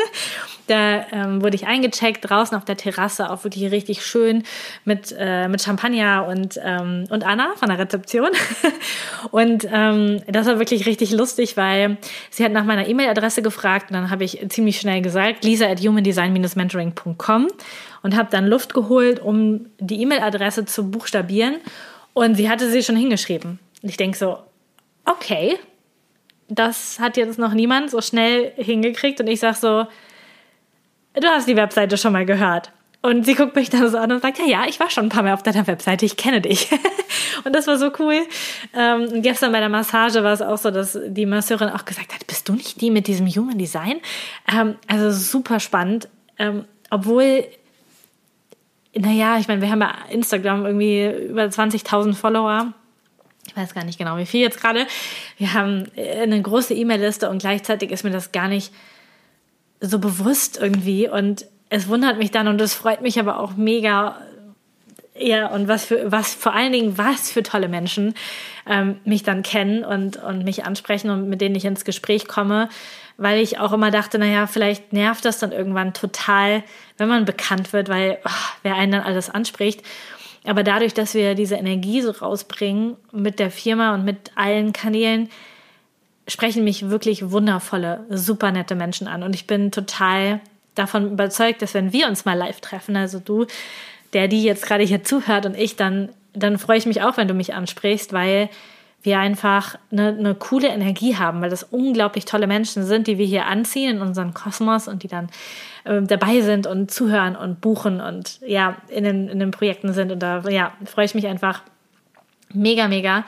Da 0.67 1.07
ähm, 1.13 1.43
wurde 1.43 1.57
ich 1.57 1.67
eingecheckt, 1.67 2.29
draußen 2.29 2.57
auf 2.57 2.65
der 2.65 2.77
Terrasse, 2.77 3.31
auch 3.31 3.45
wirklich 3.45 3.71
richtig 3.71 4.05
schön 4.05 4.45
mit, 4.85 5.15
äh, 5.19 5.47
mit 5.49 5.61
Champagner 5.63 6.27
und, 6.27 6.59
ähm, 6.63 7.05
und 7.11 7.25
Anna 7.25 7.53
von 7.57 7.69
der 7.69 7.79
Rezeption. 7.79 8.31
und 9.31 9.69
ähm, 9.71 10.23
das 10.27 10.47
war 10.47 10.59
wirklich 10.59 10.87
richtig 10.87 11.13
lustig, 11.13 11.57
weil 11.57 11.99
sie 12.31 12.45
hat 12.45 12.53
nach 12.53 12.65
meiner 12.65 12.89
E-Mail-Adresse 12.89 13.43
gefragt 13.43 13.91
und 13.91 13.95
dann 13.95 14.11
habe 14.11 14.25
ich 14.25 14.45
ziemlich 14.49 14.81
schnell 14.81 15.03
gesagt, 15.03 15.45
lisa 15.45 15.67
at 15.67 15.81
humandesign-mentoring.com 15.81 17.49
und 18.03 18.17
habe 18.17 18.29
dann 18.31 18.47
Luft 18.47 18.75
geholt, 18.75 19.21
um 19.21 19.67
die 19.79 20.01
E-Mail-Adresse 20.03 20.67
zu 20.67 20.91
buchstabieren. 20.91 21.57
Und 22.13 22.37
sie 22.37 22.49
hatte 22.49 22.71
sie 22.71 22.83
schon 22.83 22.97
hingeschrieben. 22.97 23.59
Und 23.83 23.89
ich 23.89 23.97
denke 23.97 24.17
so, 24.17 24.39
okay, 25.05 25.59
das 26.49 26.99
hat 27.01 27.17
jetzt 27.17 27.39
noch 27.39 27.55
niemand 27.55 27.91
so 27.91 28.01
schnell 28.01 28.53
hingekriegt. 28.57 29.21
Und 29.21 29.27
ich 29.27 29.41
sage 29.41 29.57
so, 29.57 29.87
du 31.15 31.29
hast 31.29 31.49
die 31.49 31.57
Webseite 31.57 31.97
schon 31.97 32.13
mal 32.13 32.27
gehört. 32.27 32.71
Und 33.05 33.27
sie 33.27 33.35
guckt 33.35 33.55
mich 33.55 33.69
dann 33.69 33.87
so 33.91 33.99
an 33.99 34.11
und 34.13 34.23
sagt, 34.23 34.39
ja, 34.39 34.47
ja, 34.47 34.65
ich 34.67 34.81
war 34.81 34.89
schon 34.89 35.05
ein 35.05 35.09
paar 35.11 35.23
Mal 35.23 35.35
auf 35.35 35.43
deiner 35.43 35.67
Webseite, 35.67 36.07
ich 36.07 36.17
kenne 36.17 36.41
dich. 36.41 36.71
und 37.45 37.55
das 37.55 37.67
war 37.67 37.77
so 37.77 37.91
cool. 37.99 38.23
Ähm, 38.75 39.21
gestern 39.21 39.53
bei 39.53 39.61
der 39.61 39.69
Massage 39.69 40.25
war 40.25 40.33
es 40.33 40.41
auch 40.41 40.57
so, 40.57 40.71
dass 40.71 40.99
die 41.09 41.27
Masseurin 41.27 41.69
auch 41.69 41.85
gesagt 41.85 42.15
hat, 42.15 42.27
bist 42.27 42.49
du 42.49 42.55
nicht 42.55 42.81
die 42.81 42.91
mit 42.91 43.07
diesem 43.07 43.27
Human 43.27 43.59
Design? 43.59 44.01
Ähm, 44.51 44.77
also 44.87 45.11
super 45.11 45.61
spannend. 45.61 46.09
Ähm, 46.39 46.65
obwohl, 46.89 47.45
naja, 48.95 49.37
ich 49.39 49.49
meine, 49.49 49.61
wir 49.61 49.71
haben 49.71 49.81
bei 49.81 49.93
Instagram 50.11 50.65
irgendwie 50.65 51.07
über 51.29 51.43
20.000 51.43 52.15
Follower. 52.15 52.73
Ich 53.47 53.55
weiß 53.55 53.75
gar 53.75 53.85
nicht 53.85 53.99
genau, 53.99 54.17
wie 54.17 54.25
viel 54.25 54.41
jetzt 54.41 54.63
gerade. 54.63 54.87
Wir 55.37 55.53
haben 55.53 55.91
eine 55.97 56.41
große 56.41 56.73
E-Mail-Liste 56.73 57.29
und 57.29 57.41
gleichzeitig 57.41 57.91
ist 57.91 58.03
mir 58.03 58.13
das 58.13 58.33
gar 58.33 58.49
nicht 58.49 58.73
so 59.87 59.99
bewusst 59.99 60.59
irgendwie 60.61 61.09
und 61.09 61.47
es 61.69 61.89
wundert 61.89 62.19
mich 62.19 62.31
dann 62.31 62.49
und 62.49 62.61
es 62.61 62.75
freut 62.75 63.01
mich 63.01 63.19
aber 63.19 63.41
auch 63.41 63.57
mega. 63.57 64.19
Ja, 65.17 65.49
und 65.49 65.69
was 65.69 65.85
für, 65.85 66.11
was 66.11 66.35
vor 66.35 66.55
allen 66.55 66.73
Dingen, 66.73 66.99
was 66.99 67.31
für 67.31 67.43
tolle 67.45 67.69
Menschen 67.69 68.15
ähm, 68.67 68.97
mich 69.05 69.23
dann 69.23 69.43
kennen 69.43 69.85
und, 69.85 70.17
und 70.17 70.45
mich 70.45 70.65
ansprechen 70.65 71.11
und 71.11 71.29
mit 71.29 71.41
denen 71.41 71.55
ich 71.55 71.65
ins 71.65 71.85
Gespräch 71.85 72.27
komme, 72.27 72.69
weil 73.17 73.41
ich 73.41 73.59
auch 73.59 73.73
immer 73.73 73.93
dachte, 73.93 74.19
naja, 74.19 74.49
vielleicht 74.49 74.93
nervt 74.93 75.25
das 75.25 75.39
dann 75.39 75.53
irgendwann 75.53 75.95
total, 75.95 76.65
wenn 76.99 77.09
man 77.09 77.25
bekannt 77.25 77.73
wird, 77.73 77.89
weil 77.89 78.19
oh, 78.25 78.31
wer 78.63 78.75
einen 78.75 78.93
dann 78.93 79.03
alles 79.03 79.31
anspricht. 79.31 79.83
Aber 80.47 80.63
dadurch, 80.63 80.95
dass 80.95 81.15
wir 81.15 81.35
diese 81.35 81.55
Energie 81.55 82.03
so 82.03 82.11
rausbringen 82.11 82.97
mit 83.13 83.39
der 83.39 83.51
Firma 83.51 83.95
und 83.95 84.05
mit 84.05 84.33
allen 84.35 84.73
Kanälen, 84.73 85.31
sprechen 86.27 86.65
mich 86.65 86.89
wirklich 86.89 87.31
wundervolle, 87.31 88.05
super 88.09 88.51
nette 88.51 88.75
Menschen 88.75 89.09
an. 89.09 89.23
Und 89.23 89.35
ich 89.35 89.47
bin 89.47 89.71
total 89.71 90.41
davon 90.75 91.13
überzeugt, 91.13 91.63
dass 91.63 91.75
wenn 91.75 91.93
wir 91.93 92.09
uns 92.09 92.25
mal 92.25 92.37
live 92.37 92.61
treffen, 92.61 92.97
also 92.97 93.19
du, 93.19 93.47
der 94.13 94.29
die 94.29 94.43
jetzt 94.43 94.67
gerade 94.67 94.85
hier 94.85 95.05
zuhört 95.05 95.47
und 95.47 95.57
ich, 95.57 95.77
dann, 95.77 96.09
dann 96.33 96.59
freue 96.59 96.79
ich 96.79 96.87
mich 96.87 97.03
auch, 97.03 97.17
wenn 97.17 97.29
du 97.29 97.35
mich 97.35 97.55
ansprichst, 97.55 98.13
weil 98.13 98.49
wir 99.03 99.19
einfach 99.19 99.77
eine, 99.93 100.09
eine 100.09 100.35
coole 100.35 100.69
Energie 100.69 101.17
haben, 101.17 101.43
weil 101.43 101.51
das 101.51 101.63
unglaublich 101.63 102.25
tolle 102.25 102.47
Menschen 102.47 102.85
sind, 102.85 103.07
die 103.07 103.19
wir 103.19 103.27
hier 103.27 103.47
anziehen 103.47 103.97
in 103.97 104.03
unseren 104.03 104.33
Kosmos 104.33 104.89
und 104.89 105.03
die 105.03 105.09
dann 105.09 105.29
äh, 105.85 106.01
dabei 106.03 106.41
sind 106.41 106.67
und 106.67 106.91
zuhören 106.91 107.37
und 107.37 107.61
buchen 107.61 108.01
und 108.01 108.41
ja, 108.47 108.79
in 108.89 109.05
den, 109.05 109.29
in 109.29 109.41
den 109.41 109.51
Projekten 109.51 109.93
sind. 109.93 110.11
Und 110.11 110.21
da 110.21 110.41
ja, 110.49 110.73
freue 110.87 111.05
ich 111.05 111.15
mich 111.15 111.27
einfach 111.27 111.63
mega, 112.55 112.89
mega 112.89 113.25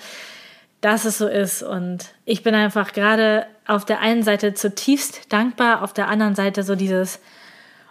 dass 0.86 1.04
es 1.04 1.18
so 1.18 1.26
ist. 1.26 1.64
Und 1.64 2.12
ich 2.24 2.44
bin 2.44 2.54
einfach 2.54 2.92
gerade 2.92 3.46
auf 3.66 3.84
der 3.84 3.98
einen 3.98 4.22
Seite 4.22 4.54
zutiefst 4.54 5.32
dankbar, 5.32 5.82
auf 5.82 5.92
der 5.92 6.06
anderen 6.06 6.36
Seite 6.36 6.62
so 6.62 6.76
dieses, 6.76 7.18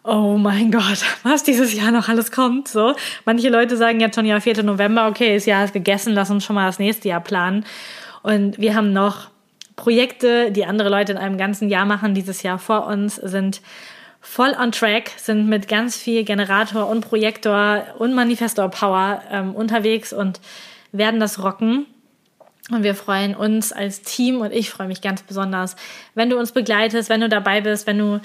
oh 0.05 0.37
mein 0.37 0.71
Gott, 0.71 1.03
was 1.23 1.43
dieses 1.43 1.73
Jahr 1.73 1.91
noch 1.91 2.07
alles 2.07 2.31
kommt. 2.31 2.69
So, 2.69 2.95
manche 3.25 3.49
Leute 3.49 3.75
sagen 3.75 3.99
jetzt 3.99 4.15
schon, 4.15 4.25
ja, 4.25 4.39
4. 4.39 4.63
November, 4.63 5.09
okay, 5.09 5.35
das 5.35 5.45
Jahr 5.45 5.65
ist 5.65 5.73
gegessen, 5.73 6.13
lass 6.13 6.29
uns 6.29 6.45
schon 6.45 6.55
mal 6.55 6.67
das 6.67 6.79
nächste 6.79 7.09
Jahr 7.09 7.19
planen. 7.19 7.65
Und 8.23 8.59
wir 8.59 8.75
haben 8.75 8.93
noch 8.93 9.27
Projekte, 9.75 10.53
die 10.53 10.65
andere 10.65 10.87
Leute 10.87 11.11
in 11.11 11.17
einem 11.17 11.37
ganzen 11.37 11.67
Jahr 11.67 11.85
machen, 11.85 12.13
dieses 12.13 12.43
Jahr 12.43 12.59
vor 12.59 12.87
uns, 12.87 13.17
sind 13.17 13.59
voll 14.21 14.55
on 14.57 14.71
track, 14.71 15.11
sind 15.17 15.49
mit 15.49 15.67
ganz 15.67 15.97
viel 15.97 16.23
Generator 16.23 16.87
und 16.87 17.01
Projektor 17.01 17.83
und 17.99 18.13
Manifestor 18.13 18.69
Power 18.69 19.21
ähm, 19.29 19.53
unterwegs 19.53 20.13
und 20.13 20.39
werden 20.93 21.19
das 21.19 21.43
rocken. 21.43 21.87
Und 22.71 22.81
wir 22.81 22.95
freuen 22.95 23.35
uns 23.35 23.71
als 23.71 24.01
Team 24.01 24.41
und 24.41 24.51
ich 24.51 24.71
freue 24.71 24.87
mich 24.87 25.01
ganz 25.01 25.21
besonders, 25.21 25.75
wenn 26.15 26.31
du 26.31 26.37
uns 26.37 26.51
begleitest, 26.51 27.09
wenn 27.09 27.21
du 27.21 27.29
dabei 27.29 27.61
bist, 27.61 27.85
wenn 27.85 27.99
du 27.99 28.21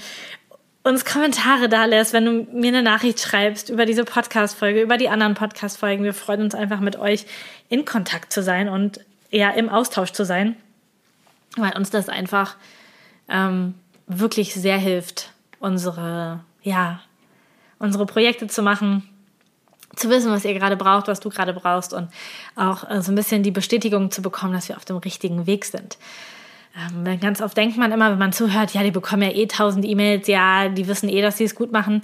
uns 0.82 1.04
Kommentare 1.04 1.68
da 1.68 1.84
lässt, 1.84 2.14
wenn 2.14 2.24
du 2.24 2.46
mir 2.52 2.68
eine 2.68 2.82
Nachricht 2.82 3.20
schreibst 3.20 3.68
über 3.68 3.84
diese 3.84 4.04
Podcast-Folge, 4.04 4.80
über 4.80 4.96
die 4.96 5.10
anderen 5.10 5.34
Podcast-Folgen. 5.34 6.04
Wir 6.04 6.14
freuen 6.14 6.40
uns 6.40 6.54
einfach 6.54 6.80
mit 6.80 6.96
euch 6.96 7.26
in 7.68 7.84
Kontakt 7.84 8.32
zu 8.32 8.42
sein 8.42 8.70
und 8.70 9.00
ja, 9.30 9.50
im 9.50 9.68
Austausch 9.68 10.12
zu 10.12 10.24
sein, 10.24 10.56
weil 11.56 11.76
uns 11.76 11.90
das 11.90 12.08
einfach 12.08 12.56
ähm, 13.28 13.74
wirklich 14.06 14.54
sehr 14.54 14.78
hilft, 14.78 15.32
unsere, 15.58 16.40
ja, 16.62 17.00
unsere 17.78 18.06
Projekte 18.06 18.46
zu 18.46 18.62
machen, 18.62 19.06
zu 20.00 20.10
wissen, 20.10 20.30
was 20.30 20.44
ihr 20.44 20.54
gerade 20.54 20.76
braucht, 20.76 21.08
was 21.08 21.20
du 21.20 21.28
gerade 21.28 21.52
brauchst 21.52 21.92
und 21.92 22.08
auch 22.56 22.88
äh, 22.88 23.02
so 23.02 23.12
ein 23.12 23.14
bisschen 23.14 23.42
die 23.42 23.50
Bestätigung 23.50 24.10
zu 24.10 24.22
bekommen, 24.22 24.52
dass 24.52 24.68
wir 24.68 24.76
auf 24.76 24.84
dem 24.84 24.96
richtigen 24.96 25.46
Weg 25.46 25.64
sind. 25.64 25.98
Ähm, 26.76 27.20
ganz 27.20 27.42
oft 27.42 27.56
denkt 27.56 27.76
man 27.76 27.90
immer, 27.90 28.10
wenn 28.12 28.18
man 28.18 28.32
zuhört, 28.32 28.74
ja, 28.74 28.82
die 28.82 28.92
bekommen 28.92 29.22
ja 29.22 29.30
eh 29.30 29.46
tausend 29.46 29.84
E-Mails, 29.84 30.28
ja, 30.28 30.68
die 30.68 30.86
wissen 30.86 31.08
eh, 31.08 31.20
dass 31.20 31.36
sie 31.36 31.44
es 31.44 31.54
gut 31.54 31.72
machen. 31.72 32.02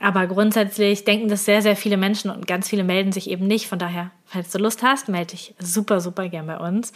Aber 0.00 0.26
grundsätzlich 0.26 1.04
denken 1.04 1.28
das 1.28 1.44
sehr, 1.44 1.62
sehr 1.62 1.76
viele 1.76 1.96
Menschen 1.96 2.30
und 2.30 2.46
ganz 2.46 2.68
viele 2.68 2.84
melden 2.84 3.12
sich 3.12 3.30
eben 3.30 3.46
nicht. 3.46 3.68
Von 3.68 3.78
daher, 3.78 4.10
falls 4.26 4.50
du 4.50 4.58
Lust 4.58 4.82
hast, 4.82 5.08
melde 5.08 5.32
dich 5.32 5.54
super, 5.58 6.00
super 6.00 6.28
gern 6.28 6.46
bei 6.46 6.58
uns. 6.58 6.92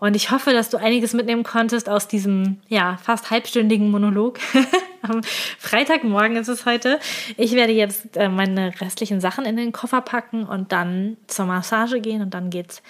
Und 0.00 0.14
ich 0.14 0.30
hoffe, 0.30 0.52
dass 0.52 0.70
du 0.70 0.76
einiges 0.76 1.12
mitnehmen 1.12 1.42
konntest 1.42 1.88
aus 1.88 2.08
diesem, 2.08 2.58
ja, 2.68 2.98
fast 3.02 3.30
halbstündigen 3.30 3.90
Monolog. 3.90 4.38
Am 5.02 5.22
Freitagmorgen 5.58 6.36
ist 6.36 6.48
es 6.48 6.66
heute. 6.66 6.98
Ich 7.36 7.52
werde 7.52 7.72
jetzt 7.72 8.16
äh, 8.16 8.28
meine 8.28 8.80
restlichen 8.80 9.20
Sachen 9.20 9.44
in 9.44 9.56
den 9.56 9.72
Koffer 9.72 10.00
packen 10.00 10.44
und 10.44 10.72
dann 10.72 11.16
zur 11.26 11.46
Massage 11.46 12.00
gehen 12.00 12.22
und 12.22 12.34
dann 12.34 12.50
geht's 12.50 12.82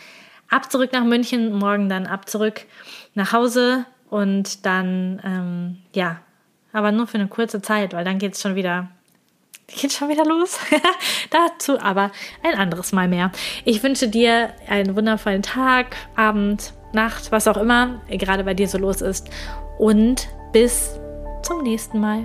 ab 0.49 0.71
zurück 0.71 0.93
nach 0.93 1.05
München, 1.05 1.53
morgen 1.53 1.89
dann 1.89 2.07
ab 2.07 2.29
zurück 2.29 2.63
nach 3.15 3.33
Hause 3.33 3.85
und 4.09 4.65
dann, 4.65 5.21
ähm, 5.25 5.79
ja, 5.95 6.21
aber 6.73 6.93
nur 6.93 7.07
für 7.07 7.19
eine 7.19 7.29
kurze 7.29 7.61
Zeit, 7.61 7.93
weil 7.93 8.05
dann 8.05 8.19
geht's 8.19 8.41
schon 8.41 8.55
wieder 8.55 8.89
geht 9.67 9.93
schon 9.93 10.09
wieder 10.09 10.25
los. 10.25 10.59
Dazu 11.31 11.79
aber 11.79 12.11
ein 12.43 12.55
anderes 12.55 12.93
Mal 12.93 13.07
mehr. 13.07 13.31
Ich 13.67 13.83
wünsche 13.83 14.09
dir 14.09 14.55
einen 14.67 14.97
wundervollen 14.97 15.43
Tag, 15.43 15.95
Abend, 16.17 16.73
Nacht, 16.95 17.31
was 17.33 17.47
auch 17.47 17.59
immer 17.59 18.01
gerade 18.09 18.45
bei 18.45 18.55
dir 18.55 18.67
so 18.67 18.79
los 18.79 19.03
ist. 19.03 19.29
Und 19.79 20.29
bis 20.53 20.99
zum 21.49 21.63
nächsten 21.63 21.99
Mal. 21.99 22.25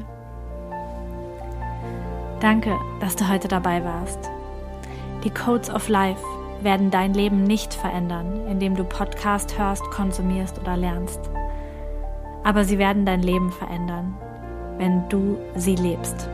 Danke, 2.41 2.77
dass 2.99 3.15
du 3.15 3.29
heute 3.29 3.47
dabei 3.47 3.81
warst. 3.85 4.19
Die 5.23 5.29
Codes 5.29 5.69
of 5.69 5.87
Life 5.87 6.21
werden 6.61 6.91
dein 6.91 7.13
Leben 7.13 7.45
nicht 7.45 7.73
verändern, 7.73 8.45
indem 8.49 8.75
du 8.75 8.83
Podcast 8.83 9.57
hörst, 9.57 9.81
konsumierst 9.91 10.59
oder 10.59 10.75
lernst. 10.75 11.21
Aber 12.43 12.65
sie 12.65 12.77
werden 12.77 13.05
dein 13.05 13.21
Leben 13.21 13.49
verändern, 13.53 14.13
wenn 14.77 15.07
du 15.07 15.37
sie 15.55 15.75
lebst. 15.75 16.27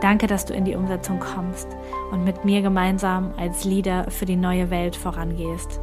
Danke, 0.00 0.28
dass 0.28 0.44
du 0.44 0.54
in 0.54 0.64
die 0.64 0.76
Umsetzung 0.76 1.18
kommst 1.18 1.66
und 2.12 2.22
mit 2.22 2.44
mir 2.44 2.62
gemeinsam 2.62 3.34
als 3.36 3.64
Leader 3.64 4.12
für 4.12 4.26
die 4.26 4.36
neue 4.36 4.70
Welt 4.70 4.94
vorangehst. 4.94 5.80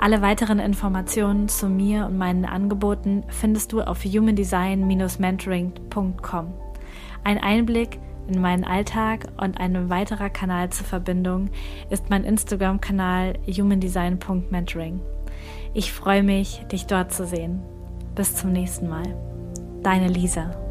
Alle 0.00 0.22
weiteren 0.22 0.58
Informationen 0.60 1.48
zu 1.48 1.68
mir 1.68 2.06
und 2.06 2.16
meinen 2.16 2.46
Angeboten 2.46 3.24
findest 3.28 3.72
du 3.72 3.82
auf 3.82 4.02
humandesign-mentoring.com. 4.02 6.54
Ein 7.22 7.36
Einblick 7.36 7.98
in 8.26 8.40
meinen 8.40 8.64
Alltag 8.64 9.26
und 9.36 9.60
ein 9.60 9.90
weiterer 9.90 10.30
Kanal 10.30 10.70
zur 10.70 10.86
Verbindung 10.86 11.50
ist 11.90 12.08
mein 12.08 12.24
Instagram-Kanal 12.24 13.34
humandesign.mentoring. 13.46 15.02
Ich 15.74 15.92
freue 15.92 16.22
mich, 16.22 16.64
dich 16.72 16.86
dort 16.86 17.12
zu 17.12 17.26
sehen. 17.26 17.60
Bis 18.14 18.36
zum 18.36 18.52
nächsten 18.52 18.88
Mal. 18.88 19.14
Deine 19.82 20.08
Lisa. 20.08 20.69